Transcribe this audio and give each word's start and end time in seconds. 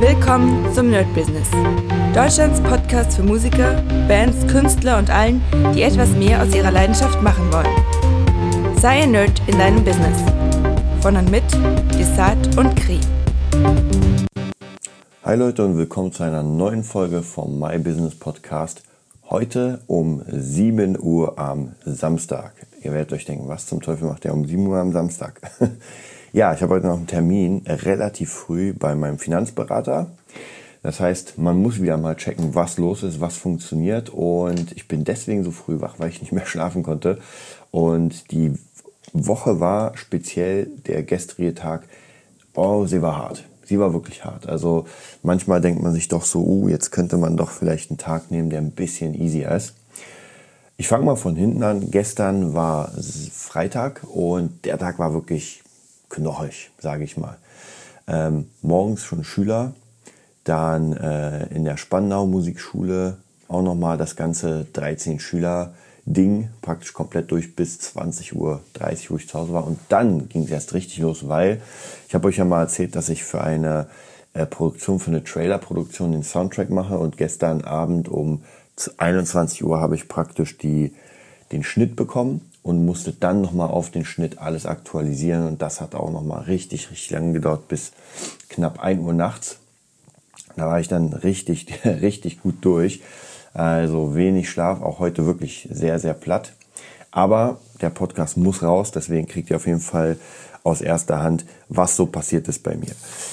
Willkommen 0.00 0.72
zum 0.74 0.90
Nerd 0.90 1.12
Business. 1.14 1.48
Deutschlands 2.14 2.60
Podcast 2.60 3.16
für 3.16 3.22
Musiker, 3.22 3.82
Bands, 4.08 4.46
Künstler 4.46 4.98
und 4.98 5.08
allen, 5.08 5.40
die 5.74 5.82
etwas 5.82 6.10
mehr 6.10 6.42
aus 6.42 6.54
ihrer 6.54 6.70
Leidenschaft 6.70 7.22
machen 7.22 7.52
wollen. 7.52 8.76
Sei 8.80 9.02
ein 9.02 9.12
Nerd 9.12 9.40
in 9.46 9.58
deinem 9.58 9.84
Business. 9.84 10.18
Von 11.00 11.16
und 11.16 11.30
mit 11.30 11.44
Desart 11.98 12.56
und 12.56 12.74
Kri. 12.76 13.00
Hi 15.24 15.36
Leute 15.36 15.64
und 15.64 15.76
willkommen 15.76 16.12
zu 16.12 16.22
einer 16.22 16.42
neuen 16.42 16.82
Folge 16.82 17.22
vom 17.22 17.58
My 17.58 17.78
Business 17.78 18.14
Podcast. 18.14 18.82
Heute 19.30 19.80
um 19.86 20.22
7 20.28 20.98
Uhr 21.00 21.38
am 21.38 21.74
Samstag. 21.84 22.52
Ihr 22.82 22.92
werdet 22.92 23.12
euch 23.12 23.24
denken, 23.24 23.48
was 23.48 23.66
zum 23.66 23.80
Teufel 23.80 24.08
macht 24.08 24.24
der 24.24 24.34
um 24.34 24.44
7 24.44 24.66
Uhr 24.66 24.78
am 24.78 24.92
Samstag? 24.92 25.40
ja, 26.32 26.52
ich 26.52 26.62
habe 26.62 26.74
heute 26.74 26.86
noch 26.86 26.96
einen 26.96 27.06
Termin 27.06 27.62
relativ 27.66 28.32
früh 28.32 28.72
bei 28.72 28.94
meinem 28.94 29.18
Finanzberater. 29.18 30.10
Das 30.82 31.00
heißt, 31.00 31.38
man 31.38 31.60
muss 31.60 31.82
wieder 31.82 31.96
mal 31.96 32.14
checken, 32.14 32.54
was 32.54 32.78
los 32.78 33.02
ist, 33.02 33.20
was 33.20 33.36
funktioniert. 33.36 34.10
Und 34.10 34.72
ich 34.72 34.86
bin 34.86 35.04
deswegen 35.04 35.42
so 35.42 35.50
früh 35.50 35.80
wach, 35.80 35.94
weil 35.98 36.10
ich 36.10 36.20
nicht 36.20 36.32
mehr 36.32 36.46
schlafen 36.46 36.82
konnte. 36.82 37.18
Und 37.70 38.30
die 38.30 38.52
Woche 39.12 39.60
war 39.60 39.96
speziell 39.96 40.66
der 40.86 41.02
gestrige 41.02 41.54
Tag, 41.54 41.88
oh, 42.54 42.86
sie 42.86 43.02
war 43.02 43.16
hart. 43.16 43.44
Sie 43.64 43.80
war 43.80 43.92
wirklich 43.92 44.24
hart. 44.24 44.48
Also 44.48 44.86
manchmal 45.22 45.60
denkt 45.60 45.82
man 45.82 45.92
sich 45.92 46.06
doch 46.06 46.24
so, 46.24 46.44
uh, 46.44 46.68
jetzt 46.68 46.92
könnte 46.92 47.16
man 47.16 47.36
doch 47.36 47.50
vielleicht 47.50 47.90
einen 47.90 47.98
Tag 47.98 48.30
nehmen, 48.30 48.50
der 48.50 48.60
ein 48.60 48.70
bisschen 48.70 49.14
easier 49.14 49.50
ist. 49.50 49.74
Ich 50.76 50.88
fange 50.88 51.04
mal 51.04 51.16
von 51.16 51.34
hinten 51.34 51.62
an. 51.62 51.90
Gestern 51.90 52.54
war 52.54 52.92
Freitag 53.32 54.02
und 54.04 54.64
der 54.64 54.78
Tag 54.78 54.98
war 54.98 55.14
wirklich 55.14 55.64
knochig, 56.08 56.70
sage 56.78 57.04
ich 57.04 57.16
mal. 57.16 57.36
Ähm, 58.08 58.48
morgens 58.62 59.04
schon 59.04 59.24
Schüler, 59.24 59.74
dann 60.44 60.92
äh, 60.92 61.46
in 61.46 61.64
der 61.64 61.76
Spandau 61.76 62.26
Musikschule 62.26 63.16
auch 63.48 63.62
nochmal 63.62 63.98
das 63.98 64.16
ganze 64.16 64.66
13 64.72 65.18
Schüler 65.18 65.74
Ding 66.04 66.50
praktisch 66.62 66.92
komplett 66.92 67.32
durch 67.32 67.56
bis 67.56 67.80
20 67.80 68.36
Uhr, 68.36 68.60
30 68.74 69.10
Uhr 69.10 69.18
ich 69.18 69.28
zu 69.28 69.38
Hause 69.38 69.52
war. 69.52 69.66
Und 69.66 69.78
dann 69.88 70.28
ging 70.28 70.44
es 70.44 70.50
erst 70.50 70.72
richtig 70.72 70.98
los, 70.98 71.28
weil 71.28 71.60
ich 72.08 72.14
habe 72.14 72.28
euch 72.28 72.36
ja 72.36 72.44
mal 72.44 72.60
erzählt, 72.60 72.94
dass 72.94 73.08
ich 73.08 73.24
für 73.24 73.40
eine 73.40 73.88
äh, 74.32 74.46
Produktion, 74.46 75.00
für 75.00 75.10
eine 75.10 75.24
Trailer-Produktion 75.24 76.12
den 76.12 76.22
Soundtrack 76.22 76.70
mache. 76.70 76.96
Und 76.96 77.16
gestern 77.16 77.62
Abend 77.62 78.08
um 78.08 78.42
21 78.98 79.64
Uhr 79.64 79.80
habe 79.80 79.96
ich 79.96 80.06
praktisch 80.06 80.58
die, 80.58 80.94
den 81.50 81.64
Schnitt 81.64 81.96
bekommen 81.96 82.52
und 82.66 82.84
musste 82.84 83.12
dann 83.12 83.42
nochmal 83.42 83.70
auf 83.70 83.90
den 83.92 84.04
Schnitt 84.04 84.38
alles 84.38 84.66
aktualisieren. 84.66 85.46
Und 85.46 85.62
das 85.62 85.80
hat 85.80 85.94
auch 85.94 86.10
nochmal 86.10 86.42
richtig, 86.42 86.90
richtig 86.90 87.10
lange 87.10 87.32
gedauert, 87.32 87.68
bis 87.68 87.92
knapp 88.48 88.80
1 88.80 89.00
Uhr 89.02 89.12
nachts. 89.12 89.58
Da 90.56 90.66
war 90.66 90.80
ich 90.80 90.88
dann 90.88 91.12
richtig, 91.12 91.78
richtig 91.84 92.42
gut 92.42 92.56
durch. 92.62 93.02
Also 93.54 94.16
wenig 94.16 94.50
Schlaf, 94.50 94.82
auch 94.82 94.98
heute 94.98 95.26
wirklich 95.26 95.68
sehr, 95.70 96.00
sehr 96.00 96.14
platt. 96.14 96.54
Aber 97.12 97.60
der 97.80 97.90
Podcast 97.90 98.36
muss 98.36 98.64
raus, 98.64 98.90
deswegen 98.90 99.28
kriegt 99.28 99.48
ihr 99.50 99.56
auf 99.56 99.68
jeden 99.68 99.78
Fall 99.78 100.18
aus 100.64 100.80
erster 100.80 101.22
Hand, 101.22 101.44
was 101.68 101.94
so 101.94 102.06
passiert 102.06 102.48
ist 102.48 102.64
bei 102.64 102.74
mir. 102.74 102.90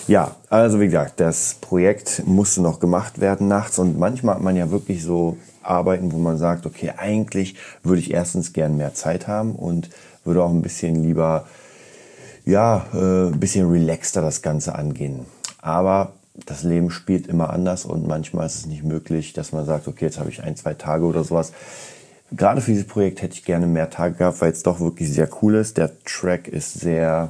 Ja, 0.08 0.36
also 0.52 0.80
wie 0.80 0.86
gesagt, 0.86 1.20
das 1.20 1.56
Projekt 1.60 2.22
musste 2.28 2.62
noch 2.62 2.80
gemacht 2.80 3.20
werden 3.20 3.48
nachts 3.48 3.80
und 3.80 3.98
manchmal 3.98 4.36
hat 4.36 4.44
man 4.44 4.56
ja 4.56 4.70
wirklich 4.70 5.02
so 5.02 5.38
Arbeiten, 5.64 6.12
wo 6.12 6.18
man 6.18 6.38
sagt, 6.38 6.66
okay, 6.66 6.94
eigentlich 6.98 7.56
würde 7.84 8.00
ich 8.00 8.14
erstens 8.14 8.54
gern 8.54 8.78
mehr 8.78 8.94
Zeit 8.94 9.28
haben 9.28 9.56
und 9.56 9.90
würde 10.24 10.44
auch 10.44 10.52
ein 10.52 10.62
bisschen 10.62 11.04
lieber, 11.04 11.46
ja, 12.46 12.86
äh, 12.94 13.28
ein 13.28 13.40
bisschen 13.40 13.70
relaxter 13.70 14.22
das 14.22 14.42
Ganze 14.42 14.76
angehen. 14.76 15.26
Aber 15.62 16.14
das 16.46 16.64
Leben 16.64 16.90
spielt 16.90 17.28
immer 17.28 17.52
anders 17.52 17.86
und 17.86 18.08
manchmal 18.08 18.48
ist 18.48 18.56
es 18.56 18.66
nicht 18.66 18.84
möglich, 18.84 19.34
dass 19.34 19.52
man 19.52 19.66
sagt, 19.66 19.88
okay, 19.88 20.06
jetzt 20.06 20.20
habe 20.20 20.30
ich 20.30 20.44
ein, 20.44 20.56
zwei 20.56 20.74
Tage 20.74 21.06
oder 21.06 21.24
sowas. 21.24 21.54
Gerade 22.32 22.62
für 22.62 22.72
dieses 22.72 22.88
Projekt 22.88 23.22
hätte 23.22 23.36
ich 23.36 23.46
gerne 23.46 23.68
mehr 23.68 23.90
Tage 23.92 24.16
gehabt, 24.16 24.42
weil 24.42 24.52
es 24.52 24.64
doch 24.64 24.80
wirklich 24.80 25.14
sehr 25.14 25.30
cool 25.42 25.56
ist. 25.56 25.78
Der 25.78 25.92
Track 26.04 26.48
ist 26.48 26.74
sehr, 26.74 27.30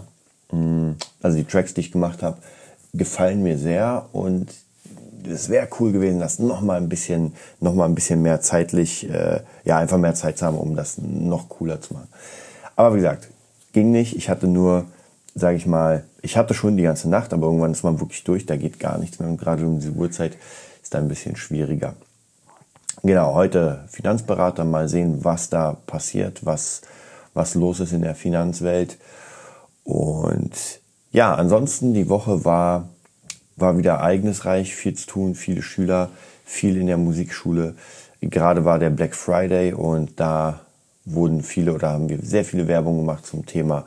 mm, 0.51 0.91
also 1.21 1.37
die 1.37 1.43
Tracks, 1.43 1.73
die 1.73 1.81
ich 1.81 1.91
gemacht 1.91 2.23
habe, 2.23 2.37
gefallen 2.93 3.43
mir 3.43 3.57
sehr 3.57 4.07
und 4.13 4.47
es 5.27 5.49
wäre 5.49 5.67
cool 5.79 5.91
gewesen, 5.91 6.19
das 6.19 6.39
noch 6.39 6.61
mal 6.61 6.77
ein 6.77 6.89
bisschen, 6.89 7.33
noch 7.59 7.73
mal 7.73 7.85
ein 7.85 7.95
bisschen 7.95 8.21
mehr 8.21 8.41
zeitlich, 8.41 9.09
äh, 9.09 9.41
ja 9.63 9.77
einfach 9.77 9.97
mehr 9.97 10.15
Zeit 10.15 10.37
zu 10.37 10.45
haben, 10.45 10.57
um 10.57 10.75
das 10.75 10.97
noch 10.97 11.49
cooler 11.49 11.81
zu 11.81 11.93
machen. 11.93 12.07
Aber 12.75 12.95
wie 12.95 12.99
gesagt, 12.99 13.29
ging 13.73 13.91
nicht. 13.91 14.15
Ich 14.15 14.29
hatte 14.29 14.47
nur 14.47 14.85
sage 15.35 15.57
ich 15.57 15.65
mal, 15.65 16.03
ich 16.21 16.37
hatte 16.37 16.53
schon 16.53 16.77
die 16.77 16.83
ganze 16.83 17.09
Nacht, 17.09 17.33
aber 17.33 17.47
irgendwann 17.47 17.71
ist 17.71 17.83
man 17.83 17.99
wirklich 17.99 18.23
durch, 18.23 18.45
da 18.45 18.55
geht 18.55 18.79
gar 18.79 18.97
nichts 18.97 19.19
mehr. 19.19 19.29
Und 19.29 19.37
gerade 19.37 19.65
um 19.65 19.79
diese 19.79 19.91
Uhrzeit 19.91 20.37
ist 20.81 20.93
da 20.93 20.99
ein 20.99 21.07
bisschen 21.07 21.35
schwieriger. 21.35 21.95
Genau, 23.01 23.33
heute 23.33 23.83
Finanzberater, 23.89 24.63
mal 24.63 24.87
sehen, 24.87 25.23
was 25.23 25.49
da 25.49 25.77
passiert, 25.87 26.45
was, 26.45 26.81
was 27.33 27.55
los 27.55 27.79
ist 27.79 27.93
in 27.93 28.01
der 28.01 28.15
Finanzwelt. 28.15 28.97
Und 29.83 30.53
ja, 31.11 31.33
ansonsten 31.35 31.93
die 31.93 32.09
Woche 32.09 32.45
war, 32.45 32.89
war 33.55 33.77
wieder 33.77 33.93
ereignisreich, 33.93 34.75
viel 34.75 34.95
zu 34.95 35.07
tun, 35.07 35.35
viele 35.35 35.61
Schüler, 35.61 36.09
viel 36.45 36.77
in 36.77 36.87
der 36.87 36.97
Musikschule. 36.97 37.75
Gerade 38.21 38.65
war 38.65 38.79
der 38.79 38.89
Black 38.89 39.15
Friday 39.15 39.73
und 39.73 40.19
da 40.19 40.61
wurden 41.05 41.43
viele 41.43 41.73
oder 41.73 41.89
haben 41.89 42.09
wir 42.09 42.19
sehr 42.21 42.45
viele 42.45 42.67
Werbung 42.67 42.97
gemacht 42.97 43.25
zum 43.25 43.45
Thema 43.45 43.85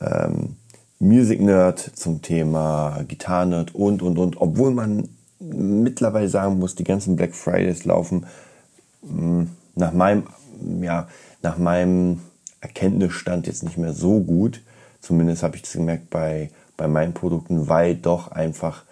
ähm, 0.00 0.56
Music 0.98 1.40
Nerd, 1.40 1.78
zum 1.94 2.22
Thema 2.22 3.04
Gitarre 3.08 3.46
Nerd 3.46 3.74
und, 3.74 4.02
und, 4.02 4.18
und. 4.18 4.40
Obwohl 4.40 4.70
man 4.70 5.08
mittlerweile 5.40 6.28
sagen 6.28 6.58
muss, 6.58 6.74
die 6.76 6.84
ganzen 6.84 7.16
Black 7.16 7.34
Fridays 7.34 7.84
laufen 7.84 8.26
mh, 9.02 9.42
mm, 9.42 9.50
nach 9.74 9.92
meinem, 9.92 10.24
ja, 10.80 11.08
nach 11.42 11.58
meinem 11.58 12.20
Erkenntnisstand 12.60 13.46
jetzt 13.46 13.64
nicht 13.64 13.76
mehr 13.76 13.92
so 13.92 14.20
gut. 14.20 14.62
Zumindest 15.00 15.42
habe 15.42 15.56
ich 15.56 15.62
das 15.62 15.72
gemerkt 15.72 16.10
bei, 16.10 16.50
bei 16.76 16.88
meinen 16.88 17.12
Produkten, 17.12 17.68
weil 17.68 17.96
doch 17.96 18.30
einfach 18.30 18.84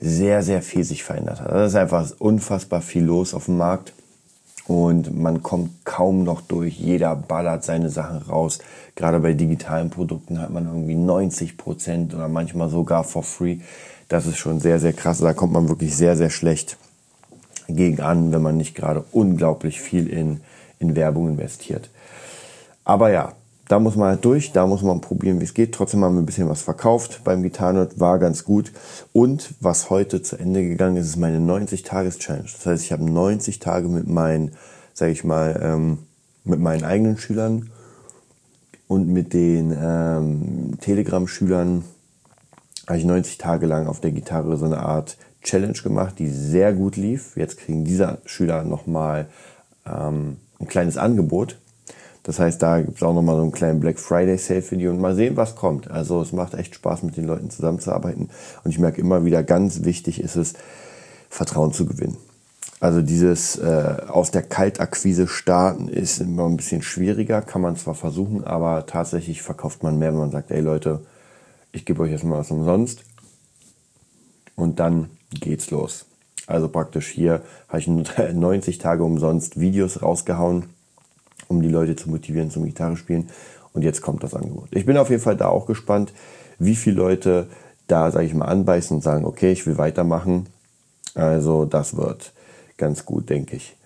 sehr, 0.00 0.42
sehr 0.42 0.62
viel 0.62 0.84
sich 0.84 1.04
verändert 1.04 1.40
hat. 1.40 1.52
Das 1.52 1.72
ist 1.72 1.76
einfach 1.76 2.10
unfassbar 2.18 2.80
viel 2.80 3.04
los 3.04 3.34
auf 3.34 3.44
dem 3.44 3.58
Markt 3.58 3.92
und 4.66 5.18
man 5.18 5.42
kommt 5.42 5.84
kaum 5.84 6.24
noch 6.24 6.40
durch. 6.40 6.78
Jeder 6.78 7.14
ballert 7.16 7.64
seine 7.64 7.90
Sachen 7.90 8.18
raus. 8.18 8.60
Gerade 8.94 9.20
bei 9.20 9.34
digitalen 9.34 9.90
Produkten 9.90 10.40
hat 10.40 10.50
man 10.50 10.66
irgendwie 10.66 10.94
90 10.94 11.56
Prozent 11.56 12.14
oder 12.14 12.28
manchmal 12.28 12.70
sogar 12.70 13.04
for 13.04 13.22
free. 13.22 13.58
Das 14.08 14.26
ist 14.26 14.38
schon 14.38 14.60
sehr, 14.60 14.80
sehr 14.80 14.92
krass. 14.92 15.18
Da 15.18 15.34
kommt 15.34 15.52
man 15.52 15.68
wirklich 15.68 15.96
sehr, 15.96 16.16
sehr 16.16 16.30
schlecht 16.30 16.76
gegen 17.68 18.00
an, 18.00 18.32
wenn 18.32 18.42
man 18.42 18.56
nicht 18.56 18.74
gerade 18.74 19.04
unglaublich 19.12 19.80
viel 19.80 20.06
in, 20.08 20.40
in 20.78 20.96
Werbung 20.96 21.28
investiert. 21.28 21.90
Aber 22.84 23.10
ja, 23.10 23.32
da 23.70 23.78
muss 23.78 23.94
man 23.94 24.08
halt 24.08 24.24
durch, 24.24 24.50
da 24.50 24.66
muss 24.66 24.82
man 24.82 25.00
probieren, 25.00 25.38
wie 25.38 25.44
es 25.44 25.54
geht. 25.54 25.72
Trotzdem 25.72 26.02
haben 26.02 26.16
wir 26.16 26.22
ein 26.22 26.26
bisschen 26.26 26.48
was 26.48 26.62
verkauft 26.62 27.20
beim 27.22 27.44
Gitarrenort, 27.44 28.00
war 28.00 28.18
ganz 28.18 28.44
gut. 28.44 28.72
Und 29.12 29.54
was 29.60 29.90
heute 29.90 30.22
zu 30.22 30.36
Ende 30.36 30.66
gegangen 30.66 30.96
ist, 30.96 31.06
ist 31.06 31.16
meine 31.16 31.38
90-Tages-Challenge. 31.38 32.48
Das 32.52 32.66
heißt, 32.66 32.82
ich 32.82 32.90
habe 32.90 33.04
90 33.04 33.60
Tage 33.60 33.86
mit 33.86 34.08
meinen, 34.08 34.56
sage 34.92 35.12
ich 35.12 35.22
mal, 35.22 35.60
ähm, 35.62 35.98
mit 36.42 36.58
meinen 36.58 36.82
eigenen 36.82 37.16
Schülern 37.16 37.70
und 38.88 39.06
mit 39.06 39.34
den 39.34 39.72
ähm, 39.80 40.76
Telegram-Schülern 40.80 41.84
habe 42.88 42.98
ich 42.98 43.04
90 43.04 43.38
Tage 43.38 43.66
lang 43.66 43.86
auf 43.86 44.00
der 44.00 44.10
Gitarre 44.10 44.56
so 44.56 44.64
eine 44.64 44.80
Art 44.80 45.16
Challenge 45.42 45.78
gemacht, 45.80 46.18
die 46.18 46.28
sehr 46.28 46.72
gut 46.72 46.96
lief. 46.96 47.36
Jetzt 47.36 47.58
kriegen 47.58 47.84
diese 47.84 48.18
Schüler 48.24 48.64
nochmal 48.64 49.28
ähm, 49.86 50.38
ein 50.58 50.66
kleines 50.66 50.96
Angebot 50.96 51.56
das 52.22 52.38
heißt, 52.38 52.62
da 52.62 52.80
gibt 52.80 52.98
es 52.98 53.02
auch 53.02 53.14
nochmal 53.14 53.36
so 53.36 53.42
einen 53.42 53.52
kleinen 53.52 53.80
Black 53.80 53.98
Friday 53.98 54.36
Sale 54.36 54.62
für 54.62 54.76
die 54.76 54.88
und 54.88 55.00
mal 55.00 55.14
sehen, 55.14 55.36
was 55.36 55.56
kommt. 55.56 55.90
Also 55.90 56.20
es 56.20 56.32
macht 56.32 56.54
echt 56.54 56.74
Spaß, 56.74 57.02
mit 57.02 57.16
den 57.16 57.24
Leuten 57.24 57.50
zusammenzuarbeiten. 57.50 58.28
Und 58.62 58.70
ich 58.70 58.78
merke 58.78 59.00
immer 59.00 59.24
wieder, 59.24 59.42
ganz 59.42 59.84
wichtig 59.84 60.20
ist 60.20 60.36
es, 60.36 60.54
Vertrauen 61.30 61.72
zu 61.72 61.86
gewinnen. 61.86 62.18
Also 62.80 63.02
dieses 63.02 63.56
äh, 63.56 63.96
aus 64.08 64.30
der 64.30 64.42
Kaltakquise 64.42 65.28
starten 65.28 65.88
ist 65.88 66.18
immer 66.18 66.46
ein 66.46 66.56
bisschen 66.56 66.82
schwieriger, 66.82 67.42
kann 67.42 67.60
man 67.60 67.76
zwar 67.76 67.94
versuchen, 67.94 68.42
aber 68.44 68.86
tatsächlich 68.86 69.42
verkauft 69.42 69.82
man 69.82 69.98
mehr, 69.98 70.12
wenn 70.12 70.20
man 70.20 70.30
sagt, 70.30 70.50
ey 70.50 70.60
Leute, 70.60 71.00
ich 71.72 71.84
gebe 71.84 72.02
euch 72.02 72.10
erstmal 72.10 72.38
was 72.38 72.50
umsonst 72.50 73.04
und 74.56 74.80
dann 74.80 75.10
geht's 75.30 75.70
los. 75.70 76.06
Also 76.46 76.68
praktisch 76.68 77.08
hier 77.08 77.42
habe 77.68 77.80
ich 77.80 77.86
90 77.86 78.78
Tage 78.78 79.04
umsonst 79.04 79.60
Videos 79.60 80.02
rausgehauen 80.02 80.64
um 81.50 81.60
die 81.60 81.68
Leute 81.68 81.96
zu 81.96 82.08
motivieren 82.08 82.50
zum 82.50 82.64
Gitarre 82.64 82.96
spielen. 82.96 83.28
Und 83.72 83.82
jetzt 83.82 84.00
kommt 84.00 84.22
das 84.22 84.34
Angebot. 84.34 84.68
Ich 84.70 84.86
bin 84.86 84.96
auf 84.96 85.10
jeden 85.10 85.22
Fall 85.22 85.36
da 85.36 85.48
auch 85.48 85.66
gespannt, 85.66 86.12
wie 86.58 86.76
viele 86.76 86.96
Leute 86.96 87.48
da, 87.86 88.10
sage 88.10 88.26
ich 88.26 88.34
mal, 88.34 88.46
anbeißen 88.46 88.96
und 88.96 89.02
sagen, 89.02 89.24
okay, 89.24 89.52
ich 89.52 89.66
will 89.66 89.76
weitermachen. 89.76 90.46
Also 91.14 91.64
das 91.64 91.96
wird 91.96 92.32
ganz 92.78 93.04
gut, 93.04 93.28
denke 93.28 93.56
ich. 93.56 93.76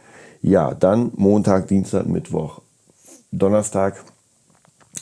Ja, 0.43 0.75
dann 0.75 1.11
Montag, 1.17 1.69
Dienstag, 1.69 2.07
Mittwoch, 2.07 2.61
Donnerstag. 3.33 4.05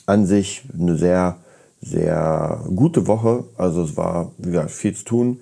An 0.06 0.26
sich 0.26 0.64
eine 0.72 0.96
sehr, 0.96 1.36
sehr 1.80 2.64
gute 2.74 3.06
Woche. 3.06 3.44
Also 3.56 3.82
es 3.82 3.96
war, 3.96 4.32
wie 4.38 4.52
gesagt, 4.52 4.70
viel 4.70 4.94
zu 4.94 5.04
tun. 5.04 5.40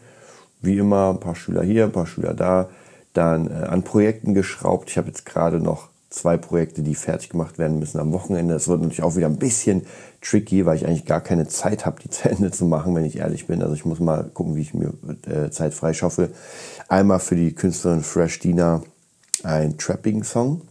Wie 0.63 0.79
immer, 0.79 1.11
ein 1.11 1.21
paar 1.21 1.35
Schüler 1.35 1.63
hier, 1.63 1.85
ein 1.85 1.93
paar 1.93 2.07
Schüler 2.07 2.35
da. 2.35 2.69
Dann 3.13 3.51
äh, 3.51 3.65
an 3.65 3.83
Projekten 3.83 4.35
geschraubt. 4.35 4.91
Ich 4.91 4.99
habe 4.99 5.09
jetzt 5.09 5.27
gerade 5.27 5.61
noch 5.61 5.89
zwei 6.11 6.37
Projekte, 6.37 6.83
die 6.83 6.97
fertig 6.97 7.31
gemacht 7.31 7.59
werden 7.59 7.79
müssen 7.79 8.01
am 8.01 8.13
Wochenende. 8.13 8.55
Das 8.55 8.67
wird 8.69 8.81
natürlich 8.81 9.03
auch 9.03 9.17
wieder 9.17 9.29
ein 9.29 9.39
bisschen 9.39 9.87
tricky, 10.21 10.67
weil 10.67 10.77
ich 10.77 10.87
eigentlich 10.87 11.07
gar 11.07 11.21
keine 11.21 11.47
Zeit 11.47 11.87
habe, 11.87 12.03
die 12.03 12.11
zu 12.11 12.51
zu 12.51 12.65
machen, 12.67 12.95
wenn 12.95 13.05
ich 13.05 13.19
ehrlich 13.19 13.47
bin. 13.47 13.63
Also 13.63 13.75
ich 13.75 13.85
muss 13.85 14.01
mal 14.01 14.25
gucken, 14.35 14.57
wie 14.57 14.63
ich 14.63 14.75
mir 14.75 14.93
äh, 15.27 15.51
Zeit 15.51 15.73
freischaffe. 15.73 16.31
Einmal 16.89 17.21
für 17.21 17.37
die 17.37 17.55
Künstlerin 17.55 18.03
Fresh 18.03 18.41
Dina 18.41 18.83
ein 19.45 19.79
Trapping-Song. 19.79 20.63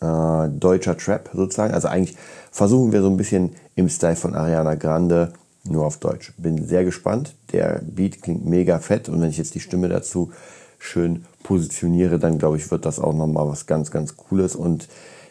Äh, 0.00 0.48
deutscher 0.50 0.96
Trap 0.96 1.30
sozusagen. 1.34 1.74
Also 1.74 1.88
eigentlich 1.88 2.16
versuchen 2.52 2.92
wir 2.92 3.02
so 3.02 3.10
ein 3.10 3.16
bisschen 3.16 3.56
im 3.74 3.88
Style 3.88 4.16
von 4.16 4.34
Ariana 4.34 4.76
Grande, 4.76 5.32
nur 5.64 5.84
auf 5.84 5.98
Deutsch. 5.98 6.32
Bin 6.38 6.64
sehr 6.64 6.84
gespannt. 6.84 7.34
Der 7.52 7.80
Beat 7.82 8.22
klingt 8.22 8.46
mega 8.46 8.78
fett 8.78 9.08
und 9.08 9.20
wenn 9.20 9.30
ich 9.30 9.38
jetzt 9.38 9.54
die 9.54 9.60
Stimme 9.60 9.88
dazu 9.88 10.30
schön 10.78 11.24
positioniere, 11.42 12.18
dann 12.18 12.38
glaube 12.38 12.56
ich, 12.56 12.70
wird 12.70 12.86
das 12.86 12.98
auch 12.98 13.14
nochmal 13.14 13.48
was 13.48 13.66
ganz, 13.66 13.90
ganz 13.90 14.16
Cooles. 14.16 14.56
Und 14.56 14.88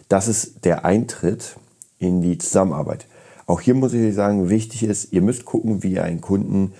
das 0.09 0.27
ist 0.27 0.65
der 0.65 0.85
Eintritt 0.85 1.55
in 1.99 2.21
die 2.21 2.37
Zusammenarbeit. 2.37 3.05
Auch 3.45 3.61
hier 3.61 3.73
muss 3.73 3.93
ich 3.93 4.15
sagen, 4.15 4.49
wichtig 4.49 4.83
ist, 4.83 5.11
ihr 5.13 5.21
müsst 5.21 5.45
gucken, 5.45 5.83
wie 5.83 5.93
ihr 5.93 6.03
einen 6.03 6.21
Kunden, 6.21 6.73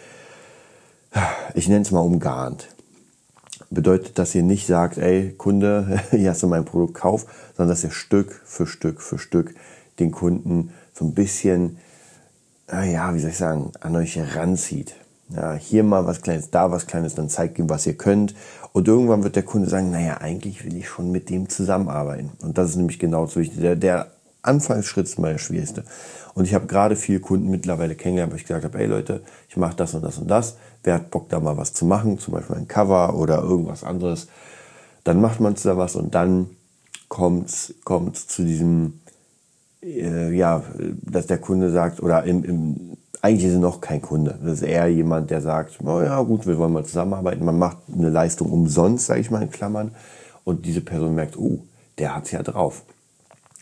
ich 1.53 1.67
nenne 1.67 1.81
es 1.81 1.91
mal 1.91 1.99
umgarnt. 1.99 2.69
Bedeutet, 3.69 4.19
dass 4.19 4.35
ihr 4.35 4.43
nicht 4.43 4.67
sagt, 4.67 4.97
ey 4.97 5.33
Kunde, 5.37 6.01
hier 6.11 6.31
hast 6.31 6.43
du 6.43 6.47
mein 6.47 6.65
Produkt, 6.65 6.93
kauf, 6.93 7.25
sondern 7.55 7.69
dass 7.69 7.83
ihr 7.83 7.91
Stück 7.91 8.41
für 8.45 8.67
Stück 8.67 9.01
für 9.01 9.17
Stück 9.17 9.55
den 9.99 10.11
Kunden 10.11 10.71
so 10.93 11.05
ein 11.05 11.13
bisschen, 11.13 11.77
ja, 12.69 13.13
wie 13.13 13.19
soll 13.19 13.31
ich 13.31 13.37
sagen, 13.37 13.71
an 13.79 13.95
euch 13.95 14.15
heranzieht. 14.15 14.95
Ja, 15.29 15.53
hier 15.53 15.83
mal 15.83 16.05
was 16.05 16.21
Kleines, 16.21 16.49
da 16.51 16.71
was 16.71 16.87
Kleines, 16.87 17.15
dann 17.15 17.29
zeigt 17.29 17.57
ihm, 17.57 17.69
was 17.69 17.87
ihr 17.87 17.97
könnt. 17.97 18.35
Und 18.73 18.87
irgendwann 18.87 19.23
wird 19.23 19.35
der 19.35 19.43
Kunde 19.43 19.69
sagen, 19.69 19.91
naja, 19.91 20.17
eigentlich 20.17 20.63
will 20.63 20.75
ich 20.77 20.87
schon 20.87 21.11
mit 21.11 21.29
dem 21.29 21.49
zusammenarbeiten. 21.49 22.31
Und 22.41 22.57
das 22.57 22.69
ist 22.69 22.75
nämlich 22.77 22.99
genau 22.99 23.25
so 23.25 23.39
wichtig. 23.39 23.59
Der, 23.59 23.75
der 23.75 24.11
Anfangsschritt 24.41 25.05
ist 25.05 25.19
mal 25.19 25.33
der 25.33 25.39
schwierigste. 25.39 25.83
Und 26.33 26.45
ich 26.45 26.53
habe 26.53 26.67
gerade 26.67 26.95
viele 26.95 27.19
Kunden 27.19 27.49
mittlerweile 27.49 27.95
kennengelernt, 27.95 28.31
wo 28.31 28.37
ich 28.37 28.45
gesagt 28.45 28.63
habe, 28.63 28.79
ey 28.79 28.87
Leute, 28.87 29.21
ich 29.49 29.57
mache 29.57 29.75
das 29.75 29.93
und 29.93 30.03
das 30.03 30.17
und 30.17 30.29
das. 30.29 30.55
Wer 30.83 30.95
hat 30.95 31.11
Bock, 31.11 31.29
da 31.29 31.39
mal 31.39 31.57
was 31.57 31.73
zu 31.73 31.85
machen, 31.85 32.17
zum 32.17 32.33
Beispiel 32.33 32.55
ein 32.55 32.67
Cover 32.67 33.15
oder 33.15 33.41
irgendwas 33.41 33.83
anderes. 33.83 34.27
Dann 35.03 35.19
macht 35.19 35.39
man 35.39 35.55
da 35.61 35.77
was 35.77 35.95
und 35.95 36.15
dann 36.15 36.49
kommt 37.09 37.49
es 37.49 38.27
zu 38.27 38.43
diesem, 38.45 39.01
äh, 39.83 40.33
ja, 40.33 40.63
dass 41.01 41.27
der 41.27 41.39
Kunde 41.39 41.71
sagt, 41.71 42.01
oder 42.01 42.23
im, 42.23 42.43
im 42.45 42.97
eigentlich 43.21 43.45
ist 43.45 43.53
er 43.53 43.59
noch 43.59 43.81
kein 43.81 44.01
Kunde. 44.01 44.37
Das 44.43 44.53
ist 44.53 44.63
eher 44.63 44.87
jemand, 44.87 45.29
der 45.29 45.41
sagt, 45.41 45.77
oh 45.83 46.01
ja 46.01 46.21
gut, 46.21 46.47
wir 46.47 46.57
wollen 46.57 46.73
mal 46.73 46.85
zusammenarbeiten. 46.85 47.45
Man 47.45 47.59
macht 47.59 47.77
eine 47.93 48.09
Leistung 48.09 48.51
umsonst, 48.51 49.05
sage 49.05 49.19
ich 49.19 49.29
mal 49.29 49.43
in 49.43 49.51
Klammern. 49.51 49.91
Und 50.43 50.65
diese 50.65 50.81
Person 50.81 51.13
merkt, 51.13 51.37
oh, 51.37 51.59
der 51.99 52.15
hat's 52.15 52.31
ja 52.31 52.41
drauf. 52.41 52.83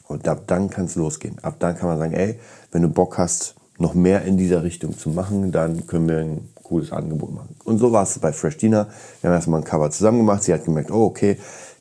Und 0.08 0.28
ab 0.28 0.44
dann 0.48 0.70
kann 0.70 0.86
es 0.86 0.96
losgehen. 0.96 1.38
Ab 1.42 1.56
dann 1.60 1.78
kann 1.78 1.90
man 1.90 2.00
sagen, 2.00 2.14
ey, 2.14 2.40
wenn 2.72 2.82
du 2.82 2.90
Bock 2.90 3.18
hast, 3.18 3.56
noch 3.78 3.94
mehr 3.94 4.24
in 4.24 4.38
dieser 4.38 4.64
Richtung 4.64 4.98
zu 4.98 5.10
machen, 5.10 5.52
dann 5.52 5.88
können 5.88 6.08
wir 6.08 6.18
ein 6.18 6.50
cooles 6.64 6.92
Angebot 6.92 7.34
machen. 7.34 7.56
Und 7.64 7.80
so 7.80 7.92
war 7.92 8.04
es 8.04 8.18
bei 8.20 8.34
Fresh 8.34 8.58
Dina. 8.58 8.88
Wir 9.22 9.30
haben 9.30 9.36
erstmal 9.36 9.62
ein 9.62 9.66
Cover 9.66 9.90
zusammen 9.90 10.20
gemacht. 10.20 10.44
Sie 10.44 10.54
hat 10.54 10.66
gemerkt, 10.66 10.92
oh 10.92 11.06
okay, 11.06 11.38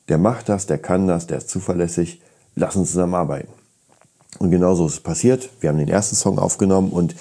der 0.08 0.18
macht 0.18 0.48
das, 0.48 0.66
der 0.66 0.78
kann 0.78 1.06
das, 1.06 1.26
der 1.26 1.38
ist 1.38 1.48
zuverlässig. 1.48 2.20
Lass 2.54 2.76
uns 2.76 2.90
zusammenarbeiten. 2.90 3.48
Und 4.38 4.50
genauso 4.50 4.86
ist 4.86 4.94
es 4.94 5.00
passiert. 5.00 5.50
Wir 5.60 5.70
haben 5.70 5.78
den 5.78 5.88
ersten 5.88 6.16
Song 6.16 6.38
aufgenommen 6.38 6.90
und 6.90 7.14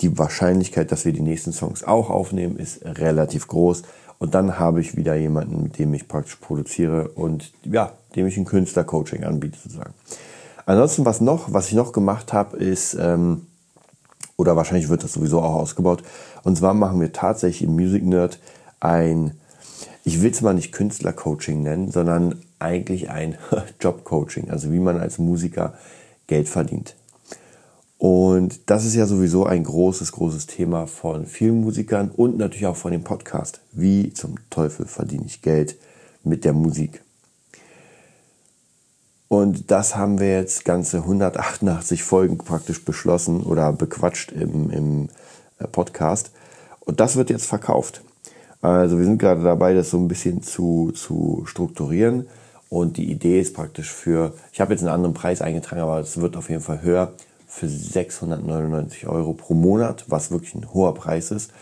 die 0.00 0.18
Wahrscheinlichkeit, 0.18 0.92
dass 0.92 1.04
wir 1.04 1.12
die 1.12 1.22
nächsten 1.22 1.52
Songs 1.52 1.84
auch 1.84 2.10
aufnehmen, 2.10 2.56
ist 2.56 2.84
relativ 2.84 3.48
groß. 3.48 3.82
Und 4.18 4.34
dann 4.34 4.58
habe 4.58 4.80
ich 4.80 4.96
wieder 4.96 5.14
jemanden, 5.14 5.62
mit 5.62 5.78
dem 5.78 5.92
ich 5.94 6.08
praktisch 6.08 6.36
produziere 6.36 7.08
und 7.08 7.52
ja, 7.64 7.92
dem 8.14 8.26
ich 8.26 8.36
ein 8.36 8.44
Künstlercoaching 8.44 9.24
anbiete 9.24 9.58
sozusagen. 9.58 9.92
Ansonsten, 10.64 11.04
was 11.04 11.20
noch, 11.20 11.52
was 11.52 11.68
ich 11.68 11.74
noch 11.74 11.92
gemacht 11.92 12.32
habe, 12.32 12.56
ist, 12.56 12.94
ähm, 12.94 13.46
oder 14.36 14.56
wahrscheinlich 14.56 14.88
wird 14.88 15.04
das 15.04 15.12
sowieso 15.12 15.40
auch 15.40 15.54
ausgebaut, 15.54 16.02
und 16.44 16.56
zwar 16.56 16.74
machen 16.74 17.00
wir 17.00 17.12
tatsächlich 17.12 17.68
im 17.68 17.74
Music 17.74 18.04
Nerd 18.04 18.38
ein, 18.80 19.32
ich 20.04 20.22
will 20.22 20.30
es 20.30 20.40
mal 20.40 20.54
nicht 20.54 20.72
Künstlercoaching 20.72 21.62
nennen, 21.62 21.90
sondern 21.90 22.40
eigentlich 22.58 23.10
ein 23.10 23.36
Jobcoaching, 23.80 24.50
also 24.50 24.72
wie 24.72 24.78
man 24.78 24.98
als 24.98 25.18
Musiker 25.18 25.74
Geld 26.26 26.48
verdient. 26.48 26.96
Und 27.98 28.68
das 28.70 28.84
ist 28.84 28.94
ja 28.94 29.06
sowieso 29.06 29.46
ein 29.46 29.64
großes, 29.64 30.12
großes 30.12 30.46
Thema 30.46 30.86
von 30.86 31.26
vielen 31.26 31.62
Musikern 31.62 32.10
und 32.10 32.36
natürlich 32.36 32.66
auch 32.66 32.76
von 32.76 32.92
dem 32.92 33.04
Podcast. 33.04 33.60
Wie 33.72 34.12
zum 34.12 34.36
Teufel 34.50 34.86
verdiene 34.86 35.24
ich 35.26 35.40
Geld 35.40 35.76
mit 36.22 36.44
der 36.44 36.52
Musik? 36.52 37.02
Und 39.28 39.70
das 39.70 39.96
haben 39.96 40.20
wir 40.20 40.30
jetzt 40.30 40.64
ganze 40.64 40.98
188 40.98 42.02
Folgen 42.02 42.38
praktisch 42.38 42.84
beschlossen 42.84 43.42
oder 43.42 43.72
bequatscht 43.72 44.30
im, 44.30 44.70
im 44.70 45.08
äh, 45.58 45.66
Podcast. 45.66 46.30
Und 46.80 47.00
das 47.00 47.16
wird 47.16 47.30
jetzt 47.30 47.46
verkauft. 47.46 48.02
Also 48.60 48.98
wir 48.98 49.04
sind 49.04 49.18
gerade 49.18 49.42
dabei, 49.42 49.74
das 49.74 49.90
so 49.90 49.98
ein 49.98 50.08
bisschen 50.08 50.42
zu, 50.42 50.92
zu 50.94 51.44
strukturieren. 51.46 52.26
Und 52.68 52.98
die 52.98 53.10
Idee 53.10 53.40
ist 53.40 53.54
praktisch 53.54 53.90
für, 53.92 54.34
ich 54.52 54.60
habe 54.60 54.72
jetzt 54.72 54.82
einen 54.82 54.92
anderen 54.92 55.14
Preis 55.14 55.40
eingetragen, 55.40 55.82
aber 55.82 55.98
es 56.00 56.20
wird 56.20 56.36
auf 56.36 56.50
jeden 56.50 56.62
Fall 56.62 56.82
höher 56.82 57.12
für 57.56 57.68
699 57.68 59.06
Euro 59.08 59.32
pro 59.32 59.54
Monat, 59.54 60.04
was 60.08 60.30
wirklich 60.30 60.54
ein 60.54 60.74
hoher 60.74 60.94
Preis 60.94 61.30
ist, 61.30 61.52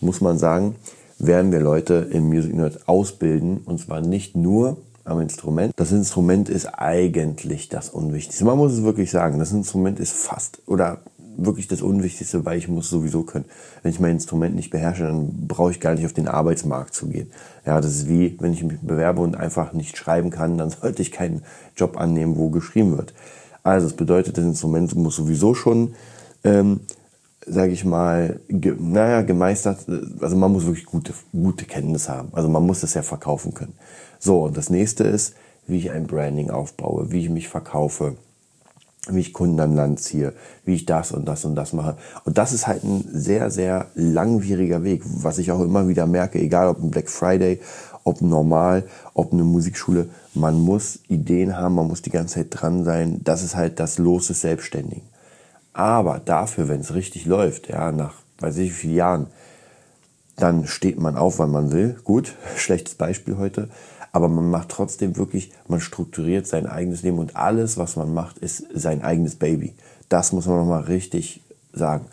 muss 0.00 0.20
man 0.20 0.38
sagen, 0.38 0.76
werden 1.18 1.50
wir 1.50 1.58
Leute 1.58 2.08
im 2.12 2.28
Music 2.28 2.54
Nerd 2.54 2.88
ausbilden. 2.88 3.58
Und 3.64 3.80
zwar 3.80 4.00
nicht 4.00 4.36
nur 4.36 4.76
am 5.04 5.20
Instrument. 5.20 5.72
Das 5.74 5.90
Instrument 5.90 6.48
ist 6.48 6.66
eigentlich 6.66 7.68
das 7.68 7.90
Unwichtigste. 7.90 8.44
Man 8.44 8.58
muss 8.58 8.74
es 8.74 8.84
wirklich 8.84 9.10
sagen, 9.10 9.40
das 9.40 9.50
Instrument 9.50 9.98
ist 9.98 10.12
fast 10.12 10.62
oder 10.66 10.98
wirklich 11.36 11.66
das 11.66 11.82
Unwichtigste, 11.82 12.44
weil 12.44 12.58
ich 12.58 12.68
muss 12.68 12.88
sowieso 12.88 13.24
können. 13.24 13.46
Wenn 13.82 13.90
ich 13.90 13.98
mein 13.98 14.12
Instrument 14.12 14.54
nicht 14.54 14.70
beherrsche, 14.70 15.02
dann 15.02 15.48
brauche 15.48 15.72
ich 15.72 15.80
gar 15.80 15.94
nicht 15.94 16.06
auf 16.06 16.12
den 16.12 16.28
Arbeitsmarkt 16.28 16.94
zu 16.94 17.08
gehen. 17.08 17.32
Ja, 17.66 17.80
das 17.80 17.90
ist 17.90 18.08
wie, 18.08 18.36
wenn 18.38 18.52
ich 18.52 18.62
mich 18.62 18.78
bewerbe 18.80 19.20
und 19.20 19.36
einfach 19.36 19.72
nicht 19.72 19.96
schreiben 19.96 20.30
kann, 20.30 20.58
dann 20.58 20.70
sollte 20.80 21.02
ich 21.02 21.10
keinen 21.10 21.42
Job 21.76 21.98
annehmen, 21.98 22.36
wo 22.36 22.50
geschrieben 22.50 22.96
wird. 22.96 23.14
Also 23.62 23.86
das 23.88 23.96
bedeutet, 23.96 24.36
das 24.36 24.44
Instrument 24.44 24.94
muss 24.94 25.16
sowieso 25.16 25.54
schon, 25.54 25.94
ähm, 26.44 26.80
sage 27.46 27.72
ich 27.72 27.84
mal, 27.84 28.40
ge 28.48 28.74
naja, 28.78 29.22
gemeistert, 29.22 29.78
also 30.20 30.36
man 30.36 30.52
muss 30.52 30.66
wirklich 30.66 30.86
gute, 30.86 31.12
gute 31.32 31.64
Kenntnisse 31.64 32.12
haben. 32.12 32.28
Also 32.32 32.48
man 32.48 32.64
muss 32.64 32.82
es 32.82 32.94
ja 32.94 33.02
verkaufen 33.02 33.54
können. 33.54 33.74
So, 34.18 34.44
und 34.44 34.56
das 34.56 34.70
nächste 34.70 35.04
ist, 35.04 35.34
wie 35.66 35.78
ich 35.78 35.90
ein 35.90 36.06
Branding 36.06 36.50
aufbaue, 36.50 37.10
wie 37.10 37.20
ich 37.20 37.30
mich 37.30 37.48
verkaufe, 37.48 38.16
wie 39.08 39.20
ich 39.20 39.32
Kunden 39.32 39.58
an 39.60 39.74
Land 39.74 40.00
ziehe, 40.00 40.34
wie 40.64 40.74
ich 40.74 40.84
das 40.84 41.12
und 41.12 41.26
das 41.26 41.44
und 41.44 41.54
das 41.54 41.72
mache. 41.72 41.96
Und 42.24 42.36
das 42.38 42.52
ist 42.52 42.66
halt 42.66 42.84
ein 42.84 43.04
sehr, 43.12 43.50
sehr 43.50 43.86
langwieriger 43.94 44.84
Weg, 44.84 45.02
was 45.04 45.38
ich 45.38 45.50
auch 45.52 45.60
immer 45.60 45.88
wieder 45.88 46.06
merke, 46.06 46.38
egal 46.38 46.68
ob 46.68 46.82
ein 46.82 46.90
Black 46.90 47.08
Friday 47.08 47.60
ob 48.04 48.20
normal, 48.20 48.84
ob 49.14 49.32
eine 49.32 49.44
Musikschule. 49.44 50.08
Man 50.34 50.60
muss 50.60 51.00
Ideen 51.08 51.56
haben, 51.56 51.74
man 51.74 51.88
muss 51.88 52.02
die 52.02 52.10
ganze 52.10 52.36
Zeit 52.36 52.48
dran 52.50 52.84
sein. 52.84 53.20
Das 53.24 53.42
ist 53.42 53.56
halt 53.56 53.80
das 53.80 53.98
Los 53.98 54.28
des 54.28 54.40
Selbstständigen. 54.40 55.02
Aber 55.72 56.20
dafür, 56.20 56.68
wenn 56.68 56.80
es 56.80 56.94
richtig 56.94 57.26
läuft, 57.26 57.68
ja, 57.68 57.90
nach 57.92 58.14
weiß 58.38 58.56
ich 58.58 58.70
wie 58.70 58.74
vielen 58.74 58.94
Jahren, 58.94 59.26
dann 60.36 60.66
steht 60.66 60.98
man 60.98 61.16
auf, 61.16 61.38
wann 61.38 61.50
man 61.50 61.72
will. 61.72 61.98
Gut, 62.04 62.34
schlechtes 62.56 62.94
Beispiel 62.94 63.36
heute. 63.36 63.68
Aber 64.12 64.28
man 64.28 64.50
macht 64.50 64.70
trotzdem 64.70 65.16
wirklich, 65.16 65.52
man 65.68 65.80
strukturiert 65.80 66.46
sein 66.46 66.66
eigenes 66.66 67.02
Leben 67.02 67.18
und 67.18 67.36
alles, 67.36 67.76
was 67.76 67.96
man 67.96 68.12
macht, 68.12 68.38
ist 68.38 68.64
sein 68.74 69.02
eigenes 69.02 69.36
Baby. 69.36 69.74
Das 70.08 70.32
muss 70.32 70.46
man 70.46 70.56
nochmal 70.58 70.82
richtig 70.82 71.42
sagen 71.72 72.06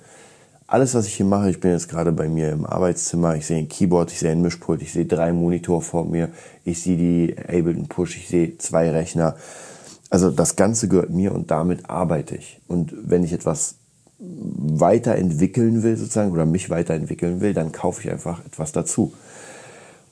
alles, 0.67 0.93
was 0.93 1.07
ich 1.07 1.15
hier 1.15 1.25
mache, 1.25 1.49
ich 1.49 1.61
bin 1.61 1.71
jetzt 1.71 1.87
gerade 1.87 2.11
bei 2.11 2.27
mir 2.27 2.51
im 2.51 2.65
Arbeitszimmer, 2.65 3.35
ich 3.35 3.45
sehe 3.45 3.57
ein 3.57 3.69
Keyboard, 3.69 4.11
ich 4.11 4.19
sehe 4.19 4.31
ein 4.31 4.41
Mischpult, 4.41 4.81
ich 4.81 4.91
sehe 4.91 5.05
drei 5.05 5.31
Monitor 5.31 5.81
vor 5.81 6.05
mir, 6.05 6.29
ich 6.65 6.81
sehe 6.81 6.97
die 6.97 7.35
Ableton 7.39 7.87
Push, 7.87 8.17
ich 8.17 8.27
sehe 8.27 8.57
zwei 8.57 8.91
Rechner. 8.91 9.37
Also 10.09 10.29
das 10.29 10.57
Ganze 10.57 10.89
gehört 10.89 11.09
mir 11.09 11.33
und 11.33 11.51
damit 11.51 11.89
arbeite 11.89 12.35
ich. 12.35 12.59
Und 12.67 12.93
wenn 13.01 13.23
ich 13.23 13.31
etwas 13.31 13.75
weiterentwickeln 14.19 15.83
will 15.83 15.95
sozusagen 15.95 16.31
oder 16.31 16.45
mich 16.45 16.69
weiterentwickeln 16.69 17.39
will, 17.39 17.53
dann 17.53 17.71
kaufe 17.71 18.01
ich 18.01 18.11
einfach 18.11 18.45
etwas 18.45 18.73
dazu. 18.73 19.13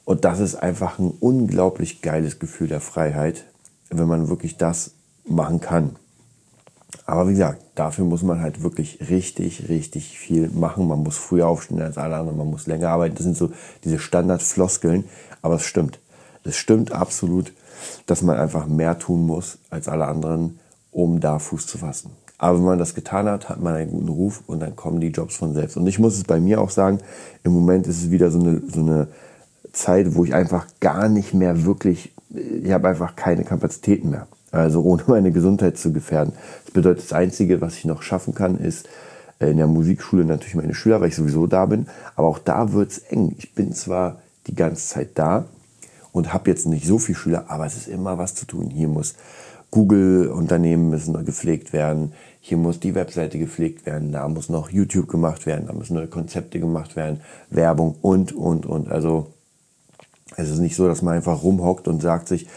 Und 0.05 0.23
das 0.23 0.39
ist 0.39 0.55
einfach 0.55 0.99
ein 0.99 1.11
unglaublich 1.19 2.01
geiles 2.01 2.39
Gefühl 2.39 2.67
der 2.67 2.81
Freiheit, 2.81 3.45
wenn 3.89 4.07
man 4.07 4.29
wirklich 4.29 4.55
das 4.57 4.91
machen 5.27 5.59
kann. 5.59 5.97
Aber 7.05 7.27
wie 7.27 7.33
gesagt, 7.33 7.61
dafür 7.75 8.05
muss 8.05 8.23
man 8.23 8.41
halt 8.41 8.63
wirklich 8.63 8.99
richtig, 9.09 9.69
richtig 9.69 10.17
viel 10.17 10.49
machen. 10.49 10.87
Man 10.87 11.03
muss 11.03 11.17
früher 11.17 11.47
aufstehen 11.47 11.81
als 11.81 11.97
alle 11.97 12.15
anderen, 12.15 12.37
man 12.37 12.49
muss 12.49 12.67
länger 12.67 12.89
arbeiten. 12.89 13.15
Das 13.15 13.23
sind 13.23 13.37
so 13.37 13.51
diese 13.83 13.99
Standardfloskeln, 13.99 15.05
aber 15.41 15.55
es 15.55 15.63
stimmt. 15.63 15.99
Es 16.43 16.57
stimmt 16.57 16.91
absolut, 16.91 17.53
dass 18.05 18.21
man 18.21 18.37
einfach 18.37 18.67
mehr 18.67 18.97
tun 18.99 19.25
muss 19.25 19.57
als 19.69 19.87
alle 19.87 20.07
anderen, 20.07 20.59
um 20.91 21.19
da 21.19 21.39
Fuß 21.39 21.67
zu 21.67 21.77
fassen. 21.77 22.11
Aber 22.37 22.57
wenn 22.57 22.65
man 22.65 22.79
das 22.79 22.95
getan 22.95 23.27
hat, 23.27 23.49
hat 23.49 23.61
man 23.61 23.75
einen 23.75 23.91
guten 23.91 24.09
Ruf 24.09 24.43
und 24.45 24.59
dann 24.59 24.75
kommen 24.75 24.99
die 24.99 25.09
Jobs 25.09 25.37
von 25.37 25.53
selbst. 25.53 25.77
Und 25.77 25.87
ich 25.87 25.99
muss 25.99 26.15
es 26.15 26.23
bei 26.23 26.39
mir 26.39 26.59
auch 26.59 26.69
sagen, 26.69 26.99
im 27.43 27.53
Moment 27.53 27.87
ist 27.87 28.03
es 28.03 28.11
wieder 28.11 28.29
so 28.29 28.39
eine, 28.39 28.61
so 28.71 28.81
eine 28.81 29.07
Zeit, 29.71 30.15
wo 30.15 30.25
ich 30.25 30.33
einfach 30.33 30.67
gar 30.79 31.07
nicht 31.07 31.33
mehr 31.33 31.65
wirklich, 31.65 32.13
ich 32.29 32.71
habe 32.71 32.89
einfach 32.89 33.15
keine 33.15 33.43
Kapazitäten 33.43 34.09
mehr. 34.09 34.27
Also 34.55 34.81
ohne 34.81 35.03
meine 35.07 35.31
Gesundheit 35.31 35.77
zu 35.77 35.91
gefährden. 35.91 36.33
Das 36.65 36.73
bedeutet, 36.73 37.03
das 37.03 37.13
Einzige, 37.13 37.61
was 37.61 37.77
ich 37.77 37.85
noch 37.85 38.01
schaffen 38.01 38.33
kann, 38.33 38.57
ist 38.57 38.87
äh, 39.39 39.51
in 39.51 39.57
der 39.57 39.67
Musikschule 39.67 40.25
natürlich 40.25 40.55
meine 40.55 40.73
Schüler, 40.73 41.01
weil 41.01 41.09
ich 41.09 41.15
sowieso 41.15 41.47
da 41.47 41.65
bin. 41.65 41.87
Aber 42.15 42.27
auch 42.27 42.39
da 42.39 42.73
wird 42.73 42.91
es 42.91 42.99
eng. 42.99 43.35
Ich 43.37 43.53
bin 43.53 43.73
zwar 43.73 44.21
die 44.47 44.55
ganze 44.55 44.87
Zeit 44.87 45.09
da 45.15 45.45
und 46.11 46.33
habe 46.33 46.49
jetzt 46.49 46.65
nicht 46.65 46.85
so 46.85 46.97
viele 46.97 47.17
Schüler, 47.17 47.45
aber 47.49 47.65
es 47.65 47.75
ist 47.75 47.87
immer 47.87 48.17
was 48.17 48.35
zu 48.35 48.45
tun. 48.45 48.69
Hier 48.69 48.87
muss 48.87 49.15
Google-Unternehmen 49.71 50.89
müssen 50.89 51.25
gepflegt 51.25 51.73
werden, 51.73 52.13
hier 52.39 52.57
muss 52.57 52.79
die 52.79 52.95
Webseite 52.95 53.37
gepflegt 53.39 53.85
werden, 53.85 54.13
da 54.13 54.27
muss 54.29 54.47
noch 54.47 54.69
YouTube 54.69 55.09
gemacht 55.09 55.45
werden, 55.45 55.67
da 55.67 55.73
müssen 55.73 55.95
neue 55.95 56.07
Konzepte 56.07 56.61
gemacht 56.61 56.95
werden, 56.95 57.19
Werbung 57.49 57.95
und, 58.01 58.31
und, 58.31 58.65
und. 58.65 58.89
Also 58.89 59.33
es 60.37 60.49
ist 60.49 60.59
nicht 60.59 60.75
so, 60.77 60.87
dass 60.87 61.01
man 61.01 61.15
einfach 61.15 61.43
rumhockt 61.43 61.89
und 61.89 62.01
sagt 62.01 62.29
sich, 62.29 62.47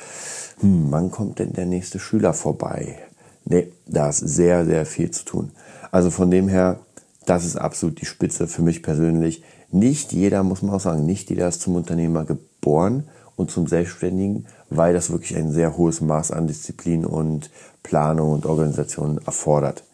hm, 0.60 0.86
wann 0.90 1.10
kommt 1.10 1.38
denn 1.38 1.52
der 1.52 1.66
nächste 1.66 1.98
Schüler 1.98 2.34
vorbei? 2.34 2.98
Nee, 3.44 3.72
da 3.86 4.08
ist 4.10 4.18
sehr, 4.18 4.64
sehr 4.66 4.84
viel 4.86 5.10
zu 5.10 5.24
tun. 5.24 5.52
Also 5.90 6.10
von 6.10 6.30
dem 6.30 6.48
her, 6.48 6.80
das 7.26 7.44
ist 7.44 7.56
absolut 7.56 8.00
die 8.00 8.06
Spitze 8.06 8.46
für 8.46 8.62
mich 8.62 8.82
persönlich. 8.82 9.42
Nicht 9.70 10.12
jeder, 10.12 10.42
muss 10.42 10.62
man 10.62 10.74
auch 10.74 10.80
sagen, 10.80 11.06
nicht 11.06 11.30
jeder 11.30 11.48
ist 11.48 11.60
zum 11.60 11.76
Unternehmer 11.76 12.24
geboren 12.24 13.04
und 13.36 13.50
zum 13.50 13.66
Selbstständigen, 13.66 14.46
weil 14.68 14.94
das 14.94 15.10
wirklich 15.10 15.36
ein 15.36 15.52
sehr 15.52 15.76
hohes 15.76 16.00
Maß 16.00 16.32
an 16.32 16.46
Disziplin 16.46 17.06
und 17.06 17.50
Planung 17.82 18.32
und 18.32 18.46
Organisation 18.46 19.18
erfordert. 19.24 19.84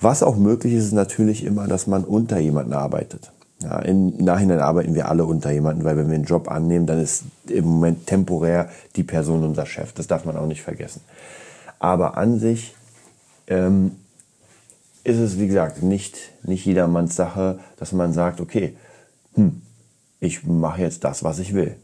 Was 0.00 0.22
auch 0.22 0.36
möglich 0.36 0.74
ist, 0.74 0.86
ist 0.86 0.92
natürlich 0.92 1.44
immer, 1.44 1.68
dass 1.68 1.86
man 1.86 2.04
unter 2.04 2.38
jemanden 2.38 2.72
arbeitet. 2.72 3.32
Ja, 3.62 3.78
Im 3.78 4.16
Nachhinein 4.16 4.58
arbeiten 4.58 4.94
wir 4.94 5.08
alle 5.08 5.24
unter 5.24 5.50
jemanden, 5.50 5.84
weil 5.84 5.96
wenn 5.96 6.08
wir 6.08 6.16
einen 6.16 6.24
Job 6.24 6.50
annehmen, 6.50 6.86
dann 6.86 7.00
ist 7.00 7.24
im 7.48 7.64
Moment 7.64 8.06
temporär 8.06 8.68
die 8.96 9.04
Person 9.04 9.44
unser 9.44 9.64
Chef. 9.64 9.92
Das 9.92 10.06
darf 10.06 10.24
man 10.24 10.36
auch 10.36 10.46
nicht 10.46 10.62
vergessen. 10.62 11.00
Aber 11.78 12.16
an 12.16 12.38
sich 12.38 12.74
ähm, 13.46 13.92
ist 15.04 15.18
es, 15.18 15.38
wie 15.38 15.46
gesagt, 15.46 15.82
nicht, 15.82 16.16
nicht 16.42 16.64
jedermanns 16.64 17.14
Sache, 17.14 17.60
dass 17.76 17.92
man 17.92 18.12
sagt, 18.12 18.40
okay, 18.40 18.76
hm, 19.34 19.62
ich 20.20 20.44
mache 20.44 20.82
jetzt 20.82 21.04
das, 21.04 21.22
was 21.22 21.38
ich 21.38 21.54
will. 21.54 21.76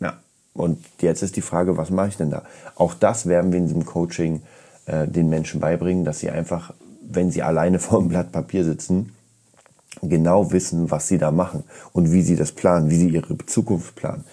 Ja, 0.00 0.18
und 0.54 0.84
jetzt 1.00 1.22
ist 1.22 1.36
die 1.36 1.40
Frage, 1.42 1.76
was 1.76 1.90
mache 1.90 2.08
ich 2.08 2.16
denn 2.16 2.30
da? 2.30 2.42
Auch 2.74 2.94
das 2.94 3.26
werden 3.26 3.52
wir 3.52 3.58
in 3.58 3.66
diesem 3.66 3.86
Coaching 3.86 4.42
äh, 4.86 5.06
den 5.06 5.28
Menschen 5.28 5.60
beibringen, 5.60 6.04
dass 6.04 6.18
sie 6.18 6.30
einfach, 6.30 6.74
wenn 7.00 7.30
sie 7.30 7.42
alleine 7.42 7.78
vor 7.78 8.00
einem 8.00 8.08
Blatt 8.08 8.32
Papier 8.32 8.64
sitzen, 8.64 9.14
genau 10.02 10.52
wissen, 10.52 10.90
was 10.90 11.08
sie 11.08 11.18
da 11.18 11.30
machen 11.30 11.64
und 11.92 12.12
wie 12.12 12.22
sie 12.22 12.36
das 12.36 12.52
planen, 12.52 12.90
wie 12.90 12.96
sie 12.96 13.08
ihre 13.08 13.36
Zukunft 13.46 13.94
planen. 13.96 14.24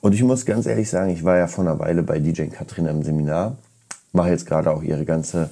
Und 0.00 0.14
ich 0.14 0.22
muss 0.22 0.46
ganz 0.46 0.66
ehrlich 0.66 0.90
sagen, 0.90 1.10
ich 1.10 1.24
war 1.24 1.36
ja 1.36 1.46
vor 1.46 1.64
einer 1.64 1.78
Weile 1.78 2.02
bei 2.02 2.18
DJ 2.18 2.46
Katrin 2.46 2.86
im 2.86 3.02
Seminar, 3.02 3.56
mache 4.12 4.30
jetzt 4.30 4.46
gerade 4.46 4.70
auch 4.70 4.82
ihre 4.82 5.04
ganze 5.04 5.50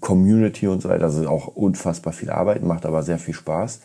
Community 0.00 0.68
und 0.68 0.82
so 0.82 0.88
weiter. 0.88 1.04
Also 1.04 1.28
auch 1.28 1.48
unfassbar 1.48 2.12
viel 2.12 2.30
Arbeit, 2.30 2.62
macht 2.62 2.86
aber 2.86 3.02
sehr 3.02 3.18
viel 3.18 3.34
Spaß. 3.34 3.80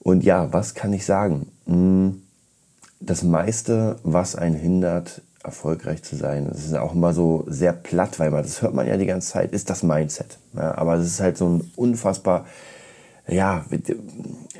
Und 0.00 0.24
ja, 0.24 0.52
was 0.52 0.74
kann 0.74 0.92
ich 0.92 1.04
sagen? 1.06 1.50
Hm, 1.66 2.22
das 3.00 3.22
meiste, 3.22 3.96
was 4.02 4.36
einen 4.36 4.56
hindert, 4.56 5.22
erfolgreich 5.42 6.02
zu 6.02 6.16
sein, 6.16 6.48
das 6.50 6.64
ist 6.64 6.74
auch 6.74 6.94
immer 6.94 7.12
so 7.12 7.44
sehr 7.46 7.72
platt, 7.72 8.18
weil 8.18 8.30
man, 8.30 8.42
das 8.42 8.62
hört 8.62 8.74
man 8.74 8.86
ja 8.86 8.96
die 8.96 9.06
ganze 9.06 9.30
Zeit, 9.30 9.52
ist 9.52 9.68
das 9.68 9.82
Mindset. 9.82 10.38
Ja, 10.54 10.76
aber 10.76 10.94
es 10.94 11.06
ist 11.06 11.20
halt 11.20 11.36
so 11.36 11.48
ein 11.48 11.70
unfassbar 11.76 12.46
ja, 13.26 13.64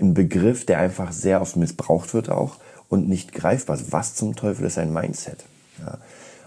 ein 0.01 0.15
Begriff, 0.15 0.65
der 0.65 0.79
einfach 0.79 1.13
sehr 1.13 1.41
oft 1.41 1.57
missbraucht 1.57 2.15
wird 2.15 2.31
auch 2.31 2.57
und 2.89 3.09
nicht 3.09 3.33
greifbar. 3.33 3.79
Was 3.91 4.15
zum 4.15 4.37
Teufel 4.37 4.67
ist 4.67 4.79
ein 4.79 4.93
Mindset? 4.93 5.45
Ja. 5.81 5.99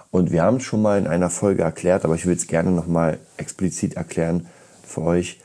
Und 0.10 0.32
wir 0.32 0.44
haben 0.44 0.58
es 0.58 0.64
schon 0.64 0.82
mal 0.82 0.98
in 0.98 1.08
einer 1.08 1.30
Folge 1.30 1.64
erklärt, 1.64 2.06
aber 2.06 2.16
ich 2.16 2.26
will 2.26 2.36
es 2.36 2.48
gerne 2.48 2.72
nochmal 2.72 3.20
explizit 3.36 3.96
erklären 3.96 4.48
für 4.84 5.02
euch, 5.04 5.42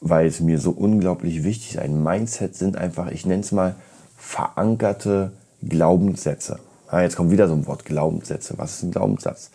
weil 0.00 0.26
es 0.26 0.40
mir 0.40 0.58
so 0.58 0.70
unglaublich 0.70 1.44
wichtig 1.44 1.72
ist. 1.72 1.78
Ein 1.78 2.02
Mindset 2.02 2.56
sind 2.56 2.76
einfach, 2.76 3.10
ich 3.10 3.26
nenne 3.26 3.42
es 3.42 3.52
mal, 3.52 3.76
verankerte 4.16 5.32
Glaubenssätze. 5.62 6.58
Ja, 6.90 7.02
jetzt 7.02 7.16
kommt 7.16 7.30
wieder 7.30 7.46
so 7.46 7.54
ein 7.54 7.66
Wort, 7.66 7.84
Glaubenssätze. 7.84 8.54
Was 8.56 8.76
ist 8.76 8.82
ein 8.82 8.90
Glaubenssatz? 8.90 9.50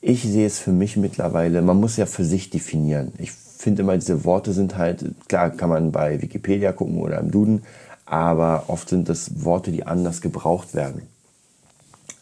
Ich 0.00 0.22
sehe 0.22 0.46
es 0.46 0.58
für 0.58 0.72
mich 0.72 0.96
mittlerweile, 0.96 1.62
man 1.62 1.78
muss 1.78 1.96
ja 1.96 2.06
für 2.06 2.24
sich 2.24 2.50
definieren. 2.50 3.12
Ich 3.18 3.32
finde 3.56 3.82
immer, 3.82 3.96
diese 3.96 4.24
Worte 4.24 4.52
sind 4.52 4.76
halt, 4.76 5.04
klar 5.28 5.50
kann 5.50 5.68
man 5.68 5.92
bei 5.92 6.20
Wikipedia 6.20 6.72
gucken 6.72 6.98
oder 6.98 7.18
im 7.18 7.30
Duden, 7.30 7.64
aber 8.04 8.64
oft 8.68 8.88
sind 8.88 9.08
das 9.08 9.44
Worte, 9.44 9.72
die 9.72 9.86
anders 9.86 10.20
gebraucht 10.20 10.74
werden. 10.74 11.02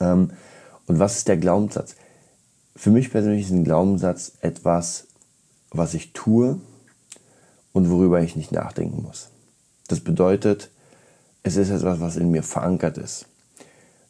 Ähm, 0.00 0.30
und 0.86 0.98
was 0.98 1.18
ist 1.18 1.28
der 1.28 1.36
Glaubenssatz? 1.36 1.96
Für 2.76 2.90
mich 2.90 3.10
persönlich 3.10 3.46
ist 3.46 3.50
ein 3.50 3.64
Glaubenssatz 3.64 4.32
etwas, 4.40 5.06
was 5.70 5.94
ich 5.94 6.12
tue 6.12 6.58
und 7.72 7.90
worüber 7.90 8.20
ich 8.20 8.36
nicht 8.36 8.52
nachdenken 8.52 9.02
muss. 9.02 9.28
Das 9.88 10.00
bedeutet, 10.00 10.70
es 11.42 11.56
ist 11.56 11.70
etwas, 11.70 12.00
was 12.00 12.16
in 12.16 12.30
mir 12.30 12.42
verankert 12.42 12.98
ist. 12.98 13.26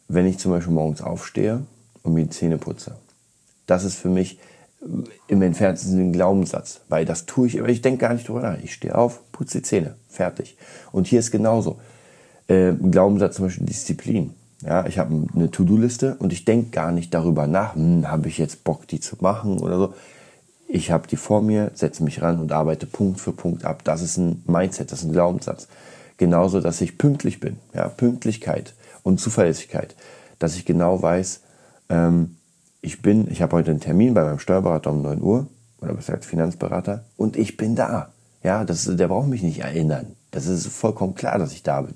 Wenn 0.07 0.25
ich 0.25 0.37
zum 0.37 0.51
Beispiel 0.51 0.73
morgens 0.73 1.01
aufstehe 1.01 1.65
und 2.03 2.13
mir 2.13 2.23
die 2.23 2.29
Zähne 2.29 2.57
putze, 2.57 2.95
das 3.65 3.83
ist 3.83 3.95
für 3.95 4.09
mich 4.09 4.39
im 5.27 5.41
entferntesten 5.41 6.13
Glaubenssatz, 6.13 6.81
weil 6.89 7.05
das 7.05 7.25
tue 7.25 7.47
ich, 7.47 7.59
aber 7.59 7.69
ich 7.69 7.81
denke 7.81 7.99
gar 7.99 8.13
nicht 8.13 8.27
drüber 8.27 8.41
nach. 8.41 8.57
Ich 8.63 8.73
stehe 8.73 8.95
auf, 8.95 9.21
putze 9.31 9.59
die 9.59 9.63
Zähne, 9.63 9.95
fertig. 10.07 10.57
Und 10.91 11.07
hier 11.07 11.19
ist 11.19 11.31
genauso. 11.31 11.79
Äh, 12.47 12.73
Glaubenssatz 12.73 13.37
zum 13.37 13.45
Beispiel 13.45 13.65
Disziplin. 13.65 14.33
Ja, 14.61 14.85
ich 14.85 14.97
habe 14.97 15.27
eine 15.35 15.51
To-Do-Liste 15.51 16.15
und 16.19 16.31
ich 16.31 16.45
denke 16.45 16.71
gar 16.71 16.91
nicht 16.91 17.13
darüber 17.13 17.47
nach, 17.47 17.75
hm, 17.75 18.09
habe 18.09 18.27
ich 18.27 18.37
jetzt 18.37 18.63
Bock, 18.63 18.87
die 18.87 18.99
zu 18.99 19.17
machen 19.19 19.59
oder 19.59 19.77
so. 19.77 19.93
Ich 20.67 20.91
habe 20.91 21.07
die 21.07 21.17
vor 21.17 21.41
mir, 21.41 21.71
setze 21.75 22.03
mich 22.03 22.21
ran 22.21 22.39
und 22.39 22.51
arbeite 22.51 22.85
Punkt 22.85 23.19
für 23.19 23.31
Punkt 23.31 23.65
ab. 23.65 23.83
Das 23.83 24.01
ist 24.01 24.17
ein 24.17 24.43
Mindset, 24.47 24.91
das 24.91 24.99
ist 24.99 25.05
ein 25.05 25.11
Glaubenssatz. 25.11 25.67
Genauso, 26.17 26.61
dass 26.61 26.81
ich 26.81 26.97
pünktlich 26.97 27.39
bin. 27.39 27.57
Ja, 27.73 27.87
Pünktlichkeit 27.87 28.73
und 29.03 29.19
Zuverlässigkeit. 29.19 29.95
Dass 30.39 30.55
ich 30.55 30.65
genau 30.65 31.01
weiß, 31.01 31.41
ähm, 31.89 32.37
ich 32.85 33.01
bin, 33.01 33.29
ich 33.31 33.41
habe 33.41 33.55
heute 33.55 33.71
einen 33.71 33.79
Termin 33.79 34.13
bei 34.13 34.23
meinem 34.23 34.37
Steuerberater 34.37 34.91
um 34.91 35.01
9 35.01 35.21
Uhr 35.21 35.47
oder 35.81 35.93
besser 35.93 36.13
als 36.13 36.25
Finanzberater 36.25 37.03
und 37.17 37.35
ich 37.35 37.57
bin 37.57 37.75
da. 37.75 38.09
Ja, 38.43 38.63
das, 38.63 38.85
der 38.85 39.07
braucht 39.07 39.27
mich 39.27 39.41
nicht 39.41 39.59
erinnern. 39.59 40.05
Das 40.29 40.45
ist 40.45 40.67
vollkommen 40.67 41.15
klar, 41.15 41.39
dass 41.39 41.51
ich 41.51 41.63
da 41.63 41.81
bin. 41.81 41.95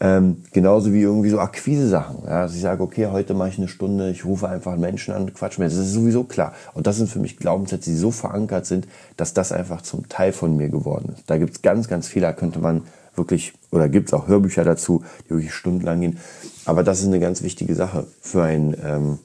Ähm, 0.00 0.44
genauso 0.52 0.94
wie 0.94 1.02
irgendwie 1.02 1.28
so 1.28 1.40
Akquise-Sachen. 1.40 2.24
Ja, 2.24 2.42
dass 2.42 2.54
ich 2.54 2.62
sage, 2.62 2.82
okay, 2.82 3.08
heute 3.08 3.34
mache 3.34 3.50
ich 3.50 3.58
eine 3.58 3.68
Stunde, 3.68 4.10
ich 4.10 4.24
rufe 4.24 4.48
einfach 4.48 4.76
Menschen 4.76 5.12
an, 5.12 5.32
quatsch 5.34 5.58
mir. 5.58 5.66
Das 5.66 5.74
ist 5.74 5.92
sowieso 5.92 6.24
klar. 6.24 6.54
Und 6.72 6.86
das 6.86 6.96
sind 6.96 7.10
für 7.10 7.18
mich 7.18 7.36
Glaubenssätze, 7.36 7.90
die 7.90 7.96
so 7.96 8.10
verankert 8.10 8.64
sind, 8.64 8.88
dass 9.18 9.34
das 9.34 9.52
einfach 9.52 9.82
zum 9.82 10.08
Teil 10.08 10.32
von 10.32 10.56
mir 10.56 10.70
geworden 10.70 11.14
ist. 11.14 11.28
Da 11.28 11.36
gibt 11.36 11.52
es 11.52 11.62
ganz, 11.62 11.86
ganz 11.88 12.08
viele, 12.08 12.26
da 12.26 12.32
könnte 12.32 12.60
man 12.60 12.82
wirklich, 13.14 13.52
oder 13.70 13.90
gibt 13.90 14.08
es 14.08 14.14
auch 14.14 14.26
Hörbücher 14.26 14.64
dazu, 14.64 15.04
die 15.26 15.30
wirklich 15.30 15.52
stundenlang 15.52 16.00
gehen. 16.00 16.18
Aber 16.64 16.82
das 16.82 17.00
ist 17.00 17.06
eine 17.06 17.20
ganz 17.20 17.42
wichtige 17.42 17.74
Sache 17.74 18.06
für 18.20 18.42
ein 18.42 18.76
ähm, 18.82 19.18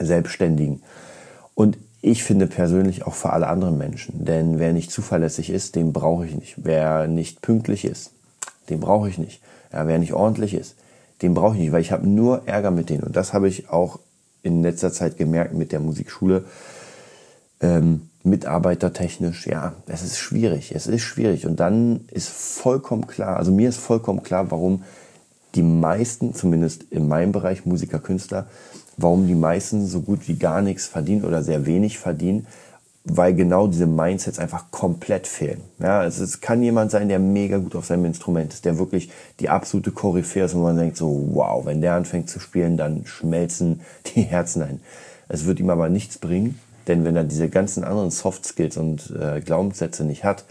Selbstständigen. 0.00 0.82
Und 1.54 1.78
ich 2.02 2.24
finde 2.24 2.46
persönlich 2.46 3.06
auch 3.06 3.14
für 3.14 3.30
alle 3.30 3.48
anderen 3.48 3.76
Menschen. 3.76 4.24
Denn 4.24 4.58
wer 4.58 4.72
nicht 4.72 4.90
zuverlässig 4.90 5.50
ist, 5.50 5.76
den 5.76 5.92
brauche 5.92 6.26
ich 6.26 6.34
nicht. 6.34 6.54
Wer 6.56 7.06
nicht 7.06 7.42
pünktlich 7.42 7.84
ist, 7.84 8.12
den 8.70 8.80
brauche 8.80 9.08
ich 9.08 9.18
nicht. 9.18 9.42
Ja, 9.72 9.86
wer 9.86 9.98
nicht 9.98 10.14
ordentlich 10.14 10.54
ist, 10.54 10.76
den 11.22 11.34
brauche 11.34 11.54
ich 11.54 11.60
nicht, 11.60 11.72
weil 11.72 11.82
ich 11.82 11.92
habe 11.92 12.08
nur 12.08 12.48
Ärger 12.48 12.70
mit 12.70 12.88
denen. 12.88 13.02
Und 13.02 13.16
das 13.16 13.32
habe 13.32 13.48
ich 13.48 13.68
auch 13.68 13.98
in 14.42 14.62
letzter 14.62 14.92
Zeit 14.92 15.18
gemerkt 15.18 15.54
mit 15.54 15.72
der 15.72 15.80
Musikschule. 15.80 16.44
Ähm, 17.60 18.08
mitarbeitertechnisch, 18.22 19.46
ja, 19.46 19.74
es 19.86 20.02
ist 20.02 20.18
schwierig. 20.18 20.72
Es 20.74 20.86
ist 20.86 21.02
schwierig. 21.02 21.46
Und 21.46 21.60
dann 21.60 22.06
ist 22.10 22.28
vollkommen 22.28 23.06
klar, 23.06 23.36
also 23.36 23.52
mir 23.52 23.68
ist 23.68 23.78
vollkommen 23.78 24.22
klar, 24.22 24.50
warum 24.50 24.84
die 25.54 25.62
meisten, 25.62 26.34
zumindest 26.34 26.84
in 26.84 27.08
meinem 27.08 27.32
Bereich 27.32 27.66
Musiker, 27.66 27.98
Künstler, 27.98 28.46
warum 29.02 29.26
die 29.26 29.34
meisten 29.34 29.86
so 29.86 30.00
gut 30.00 30.28
wie 30.28 30.36
gar 30.36 30.62
nichts 30.62 30.86
verdienen 30.86 31.24
oder 31.24 31.42
sehr 31.42 31.66
wenig 31.66 31.98
verdienen, 31.98 32.46
weil 33.04 33.34
genau 33.34 33.66
diese 33.66 33.86
Mindsets 33.86 34.38
einfach 34.38 34.70
komplett 34.70 35.26
fehlen. 35.26 35.62
Ja, 35.78 36.04
es, 36.04 36.18
es 36.18 36.40
kann 36.40 36.62
jemand 36.62 36.90
sein, 36.90 37.08
der 37.08 37.18
mega 37.18 37.56
gut 37.58 37.74
auf 37.74 37.86
seinem 37.86 38.04
Instrument 38.04 38.52
ist, 38.52 38.64
der 38.64 38.78
wirklich 38.78 39.10
die 39.40 39.48
absolute 39.48 39.90
Koryphäe 39.90 40.44
ist, 40.44 40.54
wo 40.54 40.60
man 40.60 40.76
denkt 40.76 40.96
so, 40.96 41.28
wow, 41.32 41.64
wenn 41.64 41.80
der 41.80 41.94
anfängt 41.94 42.28
zu 42.28 42.40
spielen, 42.40 42.76
dann 42.76 43.06
schmelzen 43.06 43.80
die 44.14 44.22
Herzen 44.22 44.62
ein. 44.62 44.80
Es 45.28 45.46
wird 45.46 45.60
ihm 45.60 45.70
aber 45.70 45.88
nichts 45.88 46.18
bringen, 46.18 46.58
denn 46.88 47.04
wenn 47.04 47.16
er 47.16 47.24
diese 47.24 47.48
ganzen 47.48 47.84
anderen 47.84 48.10
Soft 48.10 48.44
Skills 48.44 48.76
und 48.76 49.14
äh, 49.18 49.40
Glaubenssätze 49.40 50.04
nicht 50.04 50.24
hat, 50.24 50.44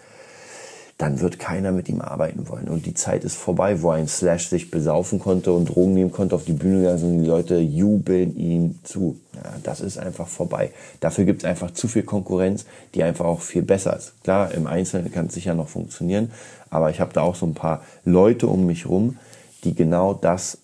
dann 1.00 1.22
wird 1.22 1.40
keiner 1.40 1.72
mit 1.72 1.88
ihm 1.88 2.02
arbeiten 2.02 2.50
wollen. 2.50 2.68
Und 2.68 2.86
die 2.86 2.94
Zeit 2.94 3.24
ist 3.24 3.38
vorbei, 3.38 3.82
wo 3.82 3.90
ein 3.90 4.10
Slash 4.10 4.50
sich 4.50 4.70
besaufen 4.70 5.20
konnte 5.20 5.54
und 5.54 5.70
Drogen 5.70 5.94
nehmen 5.94 6.12
konnte, 6.12 6.36
auf 6.36 6.44
die 6.44 6.52
Bühne 6.52 6.82
gegangen 6.82 7.04
und 7.04 7.24
die 7.24 7.30
Leute 7.30 7.58
jubeln 7.58 8.36
ihm 8.36 8.80
zu. 8.84 9.18
Ja, 9.34 9.54
das 9.64 9.80
ist 9.80 9.98
einfach 9.98 10.28
vorbei. 10.28 10.72
Dafür 11.00 11.24
gibt 11.24 11.44
es 11.44 11.46
einfach 11.46 11.72
zu 11.72 11.88
viel 11.88 12.04
Konkurrenz, 12.04 12.66
die 12.94 13.04
einfach 13.04 13.24
auch 13.24 13.40
viel 13.40 13.62
besser 13.62 13.96
ist. 13.96 14.22
Klar, 14.24 14.54
im 14.54 14.68
Einzelnen 14.68 15.10
kann 15.10 15.28
es 15.28 15.36
sicher 15.36 15.54
noch 15.54 15.70
funktionieren, 15.70 16.34
aber 16.70 16.90
ich 16.90 17.00
habe 17.00 17.14
da 17.14 17.22
auch 17.22 17.36
so 17.36 17.46
ein 17.46 17.54
paar 17.54 17.82
Leute 18.04 18.48
um 18.48 18.66
mich 18.66 18.90
rum, 18.90 19.18
die 19.64 19.76
genau 19.76 20.14
das 20.14 20.58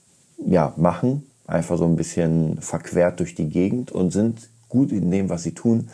ja, 0.45 0.73
machen, 0.75 1.25
einfach 1.47 1.77
so 1.77 1.85
ein 1.85 1.95
bisschen 1.95 2.59
verquert 2.59 3.21
durch 3.21 3.35
die 3.35 3.47
Gegend 3.47 3.93
und 3.93 4.11
sind 4.11 4.49
gut 4.67 4.91
in 4.91 5.09
dem, 5.11 5.29
was 5.29 5.43
sie 5.43 5.53
tun 5.53 5.87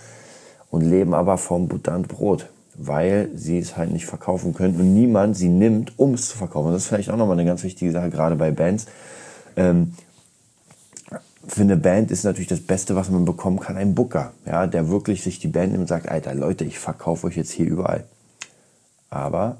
und 0.71 0.81
leben 0.81 1.13
aber 1.13 1.37
vom 1.37 1.67
Butter 1.67 1.99
Brot 1.99 2.49
weil 2.87 3.29
sie 3.35 3.59
es 3.59 3.77
halt 3.77 3.91
nicht 3.91 4.05
verkaufen 4.05 4.53
können 4.53 4.79
und 4.79 4.93
niemand 4.93 5.37
sie 5.37 5.49
nimmt, 5.49 5.97
um 5.97 6.13
es 6.13 6.29
zu 6.29 6.37
verkaufen. 6.37 6.71
Das 6.71 6.83
ist 6.83 6.87
vielleicht 6.87 7.09
auch 7.09 7.17
nochmal 7.17 7.37
eine 7.37 7.45
ganz 7.47 7.63
wichtige 7.63 7.91
Sache, 7.91 8.09
gerade 8.09 8.35
bei 8.35 8.51
Bands. 8.51 8.87
Ähm, 9.55 9.93
für 11.47 11.61
eine 11.61 11.77
Band 11.77 12.11
ist 12.11 12.23
natürlich 12.23 12.47
das 12.47 12.61
Beste, 12.61 12.95
was 12.95 13.09
man 13.09 13.25
bekommen 13.25 13.59
kann, 13.59 13.77
ein 13.77 13.95
Booker, 13.95 14.33
ja, 14.45 14.67
der 14.67 14.89
wirklich 14.89 15.23
sich 15.23 15.39
die 15.39 15.47
Band 15.47 15.71
nimmt 15.71 15.81
und 15.81 15.87
sagt, 15.87 16.07
Alter, 16.07 16.33
Leute, 16.33 16.65
ich 16.65 16.79
verkaufe 16.79 17.27
euch 17.27 17.35
jetzt 17.35 17.51
hier 17.51 17.65
überall. 17.65 18.05
Aber 19.09 19.57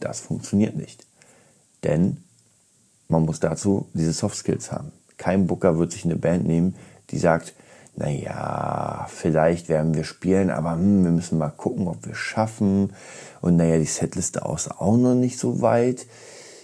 das 0.00 0.20
funktioniert 0.20 0.76
nicht. 0.76 1.06
Denn 1.82 2.18
man 3.08 3.24
muss 3.24 3.40
dazu 3.40 3.88
diese 3.94 4.12
Soft 4.12 4.36
Skills 4.36 4.72
haben. 4.72 4.92
Kein 5.16 5.46
Booker 5.46 5.78
wird 5.78 5.92
sich 5.92 6.04
eine 6.04 6.16
Band 6.16 6.46
nehmen, 6.46 6.74
die 7.10 7.18
sagt, 7.18 7.54
naja, 7.96 9.06
vielleicht 9.08 9.68
werden 9.68 9.94
wir 9.94 10.04
spielen, 10.04 10.50
aber 10.50 10.72
hm, 10.72 11.04
wir 11.04 11.12
müssen 11.12 11.38
mal 11.38 11.50
gucken, 11.50 11.86
ob 11.86 12.04
wir 12.06 12.14
schaffen. 12.14 12.92
Und 13.40 13.56
naja, 13.56 13.78
die 13.78 13.84
Setliste 13.84 14.44
aus 14.44 14.68
auch 14.68 14.96
noch 14.96 15.14
nicht 15.14 15.38
so 15.38 15.60
weit. 15.60 16.06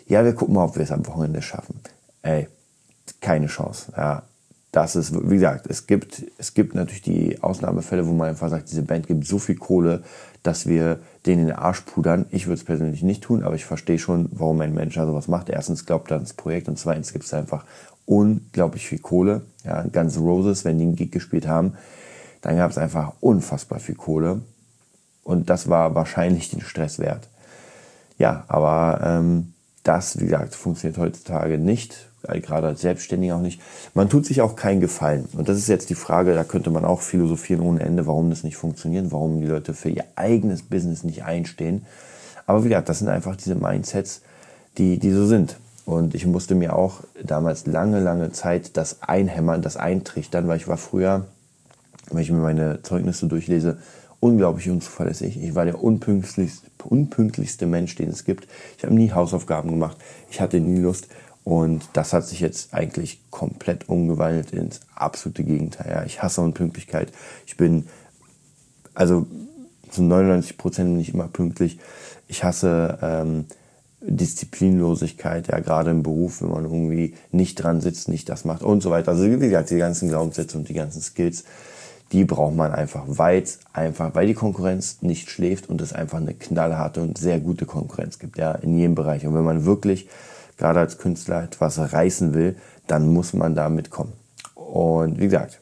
Ja, 0.07 0.25
wir 0.25 0.35
gucken 0.35 0.55
mal, 0.55 0.65
ob 0.65 0.77
wir 0.77 0.83
es 0.83 0.91
am 0.91 1.07
Wochenende 1.07 1.41
schaffen. 1.41 1.81
Ey, 2.23 2.49
keine 3.21 3.47
Chance. 3.47 3.93
Ja, 3.97 4.25
das 4.73 4.97
ist, 4.97 5.15
wie 5.15 5.35
gesagt, 5.35 5.67
es 5.69 5.87
gibt, 5.87 6.25
es 6.39 6.55
gibt 6.55 6.75
natürlich 6.75 7.03
die 7.03 7.43
Ausnahmefälle, 7.43 8.07
wo 8.07 8.13
man 8.13 8.29
einfach 8.29 8.49
sagt, 8.49 8.71
diese 8.71 8.83
Band 8.83 9.07
gibt 9.07 9.27
so 9.27 9.39
viel 9.39 9.57
Kohle, 9.57 10.03
dass 10.43 10.67
wir 10.67 11.01
den 11.27 11.41
in 11.41 11.47
den 11.47 11.57
Arsch 11.57 11.81
pudern. 11.83 12.27
Ich 12.31 12.47
würde 12.47 12.55
es 12.55 12.65
persönlich 12.65 13.03
nicht 13.03 13.23
tun, 13.23 13.43
aber 13.43 13.55
ich 13.55 13.65
verstehe 13.65 13.99
schon, 13.99 14.29
warum 14.33 14.61
ein 14.61 14.75
Mensch 14.75 14.95
sowas 14.95 15.29
macht. 15.29 15.49
Erstens 15.49 15.87
glaubt 15.87 16.11
er 16.11 16.17
ans 16.17 16.35
Projekt 16.35 16.69
und 16.69 16.79
zweitens 16.79 17.13
gibt 17.13 17.25
es 17.25 17.35
einfach 17.35 17.65
unglaublich 18.11 18.89
viel 18.89 18.99
Kohle. 18.99 19.43
Ja, 19.65 19.83
Guns 19.83 20.19
Roses, 20.19 20.65
wenn 20.65 20.79
die 20.79 20.85
einen 20.85 20.97
Gig 20.97 21.13
gespielt 21.13 21.47
haben, 21.47 21.75
dann 22.43 22.57
gab 22.57 22.71
es 22.71 22.79
einfach 22.79 23.13
unfassbar 23.21 23.79
viel 23.79 23.95
Kohle. 23.95 24.41
Und 25.23 25.49
das 25.49 25.69
war 25.69 25.95
wahrscheinlich 25.95 26.51
den 26.51 26.61
Stress 26.61 26.99
wert. 26.99 27.29
Ja, 28.19 28.45
aber 28.49 29.01
ähm, 29.05 29.53
das, 29.85 30.19
wie 30.19 30.25
gesagt, 30.25 30.57
funktioniert 30.57 30.99
heutzutage 30.99 31.57
nicht, 31.57 32.09
gerade 32.23 32.67
als 32.67 32.81
Selbstständiger 32.81 33.37
auch 33.37 33.41
nicht. 33.41 33.61
Man 33.95 34.09
tut 34.09 34.27
sich 34.27 34.43
auch 34.43 34.57
keinen 34.57 34.81
Gefallen. 34.81 35.29
Und 35.35 35.49
das 35.49 35.57
ist 35.57 35.69
jetzt 35.69 35.89
die 35.89 35.95
Frage, 35.95 36.35
da 36.35 36.43
könnte 36.43 36.71
man 36.71 36.85
auch 36.85 37.03
philosophieren 37.03 37.63
ohne 37.63 37.81
Ende, 37.81 38.07
warum 38.07 38.29
das 38.29 38.43
nicht 38.43 38.57
funktioniert, 38.57 39.13
warum 39.13 39.41
die 39.41 39.47
Leute 39.47 39.73
für 39.73 39.89
ihr 39.89 40.05
eigenes 40.17 40.63
Business 40.63 41.05
nicht 41.05 41.23
einstehen. 41.23 41.87
Aber 42.47 42.65
wie 42.65 42.69
gesagt, 42.71 42.89
das 42.89 42.99
sind 42.99 43.09
einfach 43.09 43.37
diese 43.37 43.55
Mindsets, 43.55 44.23
die, 44.79 44.99
die 44.99 45.13
so 45.13 45.27
sind. 45.27 45.57
Und 45.91 46.15
ich 46.15 46.25
musste 46.25 46.55
mir 46.55 46.77
auch 46.77 47.01
damals 47.21 47.67
lange, 47.67 47.99
lange 47.99 48.31
Zeit 48.31 48.77
das 48.77 49.03
einhämmern, 49.03 49.61
das 49.61 49.77
eintrichtern, 49.77 50.47
weil 50.47 50.57
ich 50.57 50.69
war 50.69 50.77
früher, 50.77 51.27
wenn 52.13 52.23
ich 52.23 52.31
mir 52.31 52.39
meine 52.39 52.81
Zeugnisse 52.83 53.27
durchlese, 53.27 53.79
unglaublich 54.21 54.71
unzuverlässig. 54.71 55.43
Ich 55.43 55.57
war 55.57 55.65
der 55.65 55.83
unpünktlichste, 55.83 56.69
unpünktlichste 56.85 57.67
Mensch, 57.67 57.97
den 57.97 58.11
es 58.11 58.25
gibt. 58.25 58.47
Ich 58.79 58.85
habe 58.85 58.95
nie 58.95 59.11
Hausaufgaben 59.11 59.69
gemacht. 59.69 59.97
Ich 60.31 60.41
hatte 60.41 60.61
nie 60.61 60.79
Lust. 60.79 61.09
Und 61.43 61.83
das 61.95 62.13
hat 62.13 62.25
sich 62.25 62.39
jetzt 62.39 62.73
eigentlich 62.73 63.21
komplett 63.31 63.89
umgewandelt 63.89 64.53
ins 64.53 64.83
absolute 64.95 65.43
Gegenteil. 65.43 65.91
Ja, 65.91 66.05
ich 66.05 66.23
hasse 66.23 66.41
Unpünktlichkeit. 66.41 67.11
Ich 67.47 67.57
bin, 67.57 67.89
also 68.95 69.27
zu 69.91 70.05
99 70.05 70.57
Prozent 70.57 70.91
bin 70.91 71.01
ich 71.01 71.13
immer 71.13 71.27
pünktlich. 71.27 71.81
Ich 72.29 72.45
hasse 72.45 72.97
ähm, 73.03 73.47
Disziplinlosigkeit, 74.03 75.49
ja, 75.49 75.61
gerade 75.61 75.91
im 75.91 76.03
Beruf, 76.03 76.41
wenn 76.41 76.51
man 76.51 76.65
irgendwie 76.65 77.15
nicht 77.33 77.57
dran 77.57 77.81
sitzt, 77.81 78.09
nicht 78.09 78.29
das 78.29 78.45
macht 78.45 78.63
und 78.63 78.83
so 78.83 78.91
weiter. 78.91 79.13
Also 79.13 79.25
wie 79.25 79.39
gesagt, 79.39 79.71
die 79.71 79.77
ganzen 79.77 80.09
Glaubenssätze 80.09 80.57
und 80.57 80.69
die 80.69 80.75
ganzen 80.75 81.03
Skills, 81.03 81.45
die 82.13 82.25
braucht 82.25 82.57
man 82.57 82.73
einfach, 82.73 83.05
weil 83.07 83.45
einfach, 83.73 84.15
weil 84.15 84.27
die 84.27 84.35
Konkurrenz 84.35 85.03
nicht 85.03 85.31
schläft 85.31 85.69
und 85.69 85.81
es 85.81 85.93
einfach 85.93 86.19
eine 86.19 86.35
knallharte 86.35 87.03
und 87.03 87.19
sehr 87.19 87.41
gute 87.41 87.67
Konkurrenz 87.67 88.19
gibt, 88.19 88.39
ja, 88.39 88.53
in 88.53 88.77
jedem 88.77 88.95
Bereich. 88.95 89.27
Und 89.27 89.35
wenn 89.35 89.45
man 89.45 89.65
wirklich 89.65 90.09
gerade 90.57 90.81
als 90.81 90.99
Künstler 90.99 91.45
etwas 91.45 91.79
reißen 91.79 92.35
will, 92.35 92.57
dann 92.87 93.13
muss 93.13 93.33
man 93.33 93.55
da 93.55 93.69
mitkommen. 93.69 94.13
Und 94.55 95.19
wie 95.19 95.25
gesagt, 95.25 95.61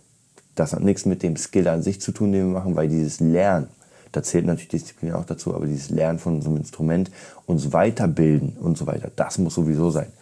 das 0.54 0.72
hat 0.72 0.82
nichts 0.82 1.06
mit 1.06 1.22
dem 1.22 1.36
Skill 1.36 1.68
an 1.68 1.82
sich 1.82 2.00
zu 2.00 2.12
tun, 2.12 2.32
den 2.32 2.48
wir 2.48 2.54
machen, 2.60 2.76
weil 2.76 2.88
dieses 2.88 3.20
Lernen 3.20 3.68
da 4.12 4.22
zählt 4.22 4.46
natürlich 4.46 4.68
Disziplin 4.68 5.12
auch 5.12 5.24
dazu, 5.24 5.54
aber 5.54 5.66
dieses 5.66 5.90
Lernen 5.90 6.18
von 6.18 6.36
unserem 6.36 6.56
Instrument, 6.56 7.10
uns 7.46 7.72
weiterbilden 7.72 8.56
und 8.60 8.78
so 8.78 8.86
weiter, 8.86 9.10
das 9.14 9.38
muss 9.38 9.54
sowieso 9.54 9.90
sein. 9.90 10.12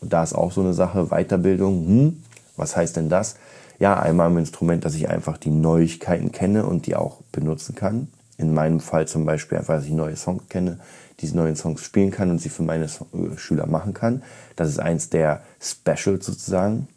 Und 0.00 0.12
da 0.12 0.22
ist 0.22 0.34
auch 0.34 0.52
so 0.52 0.60
eine 0.60 0.74
Sache, 0.74 1.06
Weiterbildung, 1.06 1.86
hm, 1.86 2.22
was 2.56 2.76
heißt 2.76 2.96
denn 2.96 3.08
das? 3.08 3.36
Ja, 3.78 3.98
einmal 3.98 4.30
im 4.30 4.38
Instrument, 4.38 4.84
dass 4.84 4.94
ich 4.94 5.08
einfach 5.08 5.36
die 5.36 5.50
Neuigkeiten 5.50 6.32
kenne 6.32 6.66
und 6.66 6.86
die 6.86 6.96
auch 6.96 7.20
benutzen 7.32 7.74
kann. 7.74 8.08
In 8.38 8.54
meinem 8.54 8.80
Fall 8.80 9.06
zum 9.06 9.24
Beispiel 9.24 9.58
einfach, 9.58 9.74
dass 9.74 9.84
ich 9.84 9.92
neue 9.92 10.16
Songs 10.16 10.44
kenne, 10.48 10.78
diese 11.20 11.36
neuen 11.36 11.56
Songs 11.56 11.82
spielen 11.82 12.10
kann 12.10 12.30
und 12.30 12.40
sie 12.40 12.48
für 12.48 12.62
meine 12.62 12.84
äh, 12.84 13.36
Schüler 13.36 13.66
machen 13.66 13.94
kann. 13.94 14.22
Das 14.56 14.68
ist 14.68 14.78
eins 14.78 15.10
der 15.10 15.42
Specials 15.60 16.26
sozusagen. 16.26 16.88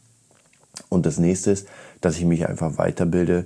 Und 0.89 1.05
das 1.05 1.17
nächste 1.17 1.51
ist, 1.51 1.67
dass 2.01 2.17
ich 2.17 2.25
mich 2.25 2.47
einfach 2.47 2.77
weiterbilde 2.77 3.45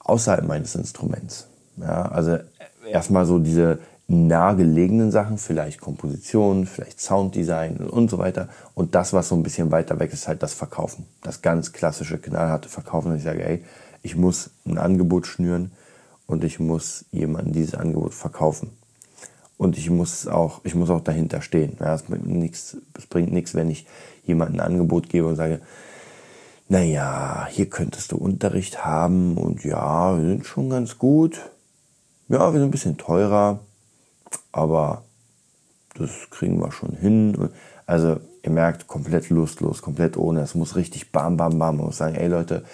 außerhalb 0.00 0.46
meines 0.46 0.74
Instruments. 0.74 1.46
Ja, 1.76 2.02
also 2.06 2.38
erstmal 2.90 3.26
so 3.26 3.38
diese 3.38 3.78
nahegelegenen 4.06 5.10
Sachen, 5.10 5.38
vielleicht 5.38 5.80
Komposition, 5.80 6.66
vielleicht 6.66 7.00
Sounddesign 7.00 7.78
und 7.78 8.10
so 8.10 8.18
weiter. 8.18 8.48
Und 8.74 8.94
das, 8.94 9.12
was 9.12 9.28
so 9.28 9.34
ein 9.34 9.42
bisschen 9.42 9.70
weiter 9.70 9.98
weg 9.98 10.12
ist, 10.12 10.28
halt 10.28 10.42
das 10.42 10.52
Verkaufen. 10.52 11.06
Das 11.22 11.40
ganz 11.42 11.72
klassische 11.72 12.18
knallharte 12.18 12.68
Verkaufen. 12.68 13.12
Und 13.12 13.16
ich 13.16 13.24
sage, 13.24 13.44
ey, 13.44 13.64
ich 14.02 14.16
muss 14.16 14.50
ein 14.66 14.76
Angebot 14.76 15.26
schnüren 15.26 15.72
und 16.26 16.44
ich 16.44 16.60
muss 16.60 17.06
jemandem 17.10 17.54
dieses 17.54 17.74
Angebot 17.74 18.12
verkaufen. 18.12 18.70
Und 19.56 19.78
ich 19.78 19.88
muss 19.88 20.26
auch, 20.26 20.60
ich 20.64 20.74
muss 20.74 20.90
auch 20.90 21.00
dahinter 21.00 21.40
stehen. 21.40 21.78
Ja, 21.80 21.94
es, 21.94 22.02
bringt 22.02 22.26
nichts, 22.26 22.76
es 22.98 23.06
bringt 23.06 23.32
nichts, 23.32 23.54
wenn 23.54 23.70
ich 23.70 23.86
jemandem 24.24 24.60
ein 24.60 24.66
Angebot 24.66 25.08
gebe 25.08 25.26
und 25.26 25.36
sage, 25.36 25.60
naja, 26.68 27.46
hier 27.50 27.70
könntest 27.70 28.12
du 28.12 28.16
Unterricht 28.16 28.84
haben 28.84 29.36
und 29.36 29.64
ja, 29.64 30.18
wir 30.18 30.26
sind 30.26 30.46
schon 30.46 30.70
ganz 30.70 30.98
gut 30.98 31.40
ja, 32.28 32.52
wir 32.52 32.58
sind 32.58 32.68
ein 32.68 32.70
bisschen 32.70 32.96
teurer, 32.96 33.60
aber 34.52 35.02
das 35.96 36.10
kriegen 36.30 36.58
wir 36.58 36.72
schon 36.72 36.92
hin. 36.92 37.50
Also 37.86 38.18
ihr 38.42 38.50
merkt, 38.50 38.88
komplett 38.88 39.30
lustlos, 39.30 39.82
komplett 39.82 40.16
ohne. 40.16 40.40
Es 40.40 40.54
muss 40.54 40.76
richtig 40.76 41.12
bam, 41.12 41.36
bam, 41.36 41.58
bam. 41.58 41.76
Man 41.76 41.86
muss 41.86 41.98
sagen, 41.98 42.14
ey 42.14 42.28
Leute, 42.28 42.64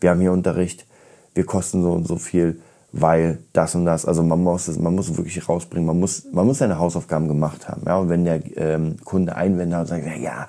wir 0.00 0.10
haben 0.10 0.20
hier 0.20 0.32
Unterricht, 0.32 0.86
wir 1.34 1.44
kosten 1.44 1.82
so 1.82 1.92
und 1.92 2.06
so 2.06 2.16
viel, 2.16 2.60
weil 2.92 3.38
das 3.52 3.74
und 3.74 3.84
das. 3.84 4.04
Also 4.04 4.22
man 4.22 4.42
muss 4.42 4.68
es, 4.68 4.78
man 4.78 4.94
muss 4.94 5.16
wirklich 5.16 5.48
rausbringen. 5.48 5.86
Man 5.86 6.00
muss, 6.00 6.24
man 6.32 6.46
muss 6.46 6.58
seine 6.58 6.78
Hausaufgaben 6.78 7.28
gemacht 7.28 7.68
haben. 7.68 7.82
Ja, 7.86 7.98
und 7.98 8.08
wenn 8.08 8.24
der 8.24 8.40
ähm, 8.56 8.96
Kunde 9.04 9.36
Einwände 9.36 9.76
hat 9.76 9.82
und 9.82 9.88
sagt, 9.88 10.06
ja, 10.20 10.48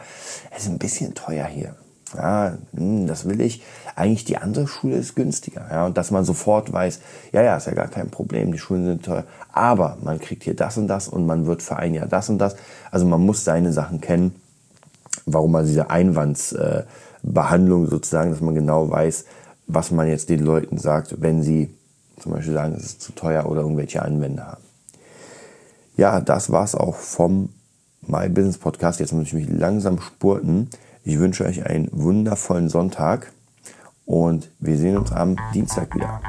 es 0.56 0.64
ist 0.64 0.70
ein 0.70 0.80
bisschen 0.80 1.14
teuer 1.14 1.46
hier 1.46 1.76
ja, 2.16 2.58
hm, 2.76 3.08
das 3.08 3.28
will 3.28 3.42
ich. 3.42 3.64
Eigentlich 3.96 4.26
die 4.26 4.38
andere 4.38 4.68
Schule 4.68 4.96
ist 4.96 5.16
günstiger. 5.16 5.68
Ja, 5.70 5.86
und 5.86 5.98
dass 5.98 6.12
man 6.12 6.26
sofort 6.26 6.72
weiß, 6.72 7.00
ja, 7.32 7.42
ja, 7.42 7.58
ist 7.58 7.68
ja 7.68 7.74
gar 7.74 7.88
kein 7.88 8.10
Problem, 8.10 8.52
die 8.52 8.58
Schulen 8.58 8.86
sind 8.86 9.06
teuer. 9.06 9.26
Aber 9.52 9.98
man 10.02 10.20
kriegt 10.20 10.44
hier 10.44 10.56
das 10.56 10.78
und 10.78 10.88
das 10.88 11.08
und 11.08 11.26
man 11.26 11.46
wird 11.46 11.62
für 11.62 11.76
ein 11.78 11.94
Jahr 11.94 12.08
das 12.08 12.30
und 12.30 12.38
das. 12.38 12.56
Also 12.92 13.06
man 13.06 13.26
muss 13.26 13.44
seine 13.44 13.74
Sachen 13.74 14.02
kennen, 14.02 14.36
warum 15.26 15.52
man 15.52 15.66
diese 15.66 15.90
Einwandsbehandlung 15.90 17.88
sozusagen, 17.88 18.32
dass 18.32 18.42
man 18.42 18.56
genau 18.56 18.90
weiß, 18.90 19.26
was 19.68 19.92
man 19.92 20.08
jetzt 20.08 20.30
den 20.30 20.40
Leuten 20.40 20.78
sagt, 20.78 21.22
wenn 21.22 21.44
sie 21.44 21.76
zum 22.20 22.34
Beispiel 22.34 22.54
sagen, 22.54 22.76
es 22.76 22.84
ist 22.84 23.02
zu 23.02 23.14
teuer 23.14 23.46
oder 23.46 23.62
irgendwelche 23.62 24.02
Anwände 24.02 24.46
haben. 24.46 24.64
Ja, 25.96 26.22
das 26.22 26.52
war's 26.52 26.76
auch 26.76 26.96
vom 26.96 27.50
My 28.02 28.30
Business 28.30 28.58
Podcast. 28.58 29.00
Jetzt 29.00 29.14
muss 29.14 29.28
ich 29.28 29.34
mich 29.34 29.50
langsam 29.50 30.00
spurten. 30.00 30.70
Ich 31.04 31.18
wünsche 31.18 31.46
euch 31.46 31.66
einen 31.66 31.90
wundervollen 31.92 32.70
Sonntag 32.70 33.32
und 34.06 34.50
wir 34.60 34.78
sehen 34.78 34.98
uns 34.98 35.12
am 35.12 35.38
Dienstag 35.54 35.96
wieder. 35.96 36.22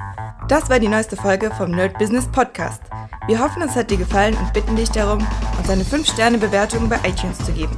Das 0.49 0.71
war 0.71 0.79
die 0.79 0.89
neueste 0.89 1.17
Folge 1.17 1.51
vom 1.51 1.73
Nerd 1.73 1.99
Business 1.99 2.27
Podcast. 2.27 2.81
Wir 3.27 3.41
hoffen, 3.41 3.63
es 3.63 3.75
hat 3.75 3.91
dir 3.91 3.97
gefallen 3.97 4.37
und 4.37 4.53
bitten 4.53 4.77
dich 4.77 4.91
darum, 4.91 5.27
uns 5.59 5.69
eine 5.69 5.83
5-Sterne-Bewertung 5.83 6.89
bei 6.89 6.97
iTunes 7.05 7.39
zu 7.39 7.53
geben. 7.53 7.77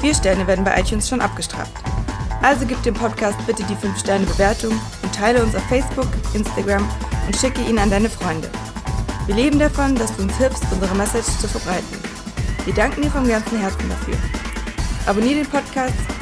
Vier 0.00 0.14
Sterne 0.14 0.46
werden 0.46 0.64
bei 0.64 0.78
iTunes 0.80 1.08
schon 1.08 1.20
abgestraft. 1.20 1.72
Also 2.42 2.66
gib 2.66 2.82
dem 2.82 2.94
Podcast 2.94 3.38
bitte 3.46 3.62
die 3.64 3.76
5-Sterne-Bewertung 3.76 4.72
und 5.02 5.14
teile 5.14 5.42
uns 5.42 5.54
auf 5.54 5.62
Facebook, 5.64 6.08
Instagram 6.34 6.88
und 7.26 7.36
schicke 7.36 7.62
ihn 7.62 7.78
an 7.78 7.90
deine 7.90 8.08
Freunde. 8.08 8.48
Wir 9.26 9.34
leben 9.34 9.58
davon, 9.58 9.94
dass 9.94 10.16
du 10.16 10.22
uns 10.22 10.36
hilfst, 10.38 10.64
unsere 10.72 10.94
Message 10.96 11.38
zu 11.38 11.46
verbreiten. 11.46 11.98
Wir 12.64 12.74
danken 12.74 13.02
dir 13.02 13.10
vom 13.10 13.28
ganzen 13.28 13.60
Herzen 13.60 13.88
dafür. 13.88 14.14
Abonnier 15.06 15.34
den 15.34 15.46
Podcast, 15.46 15.94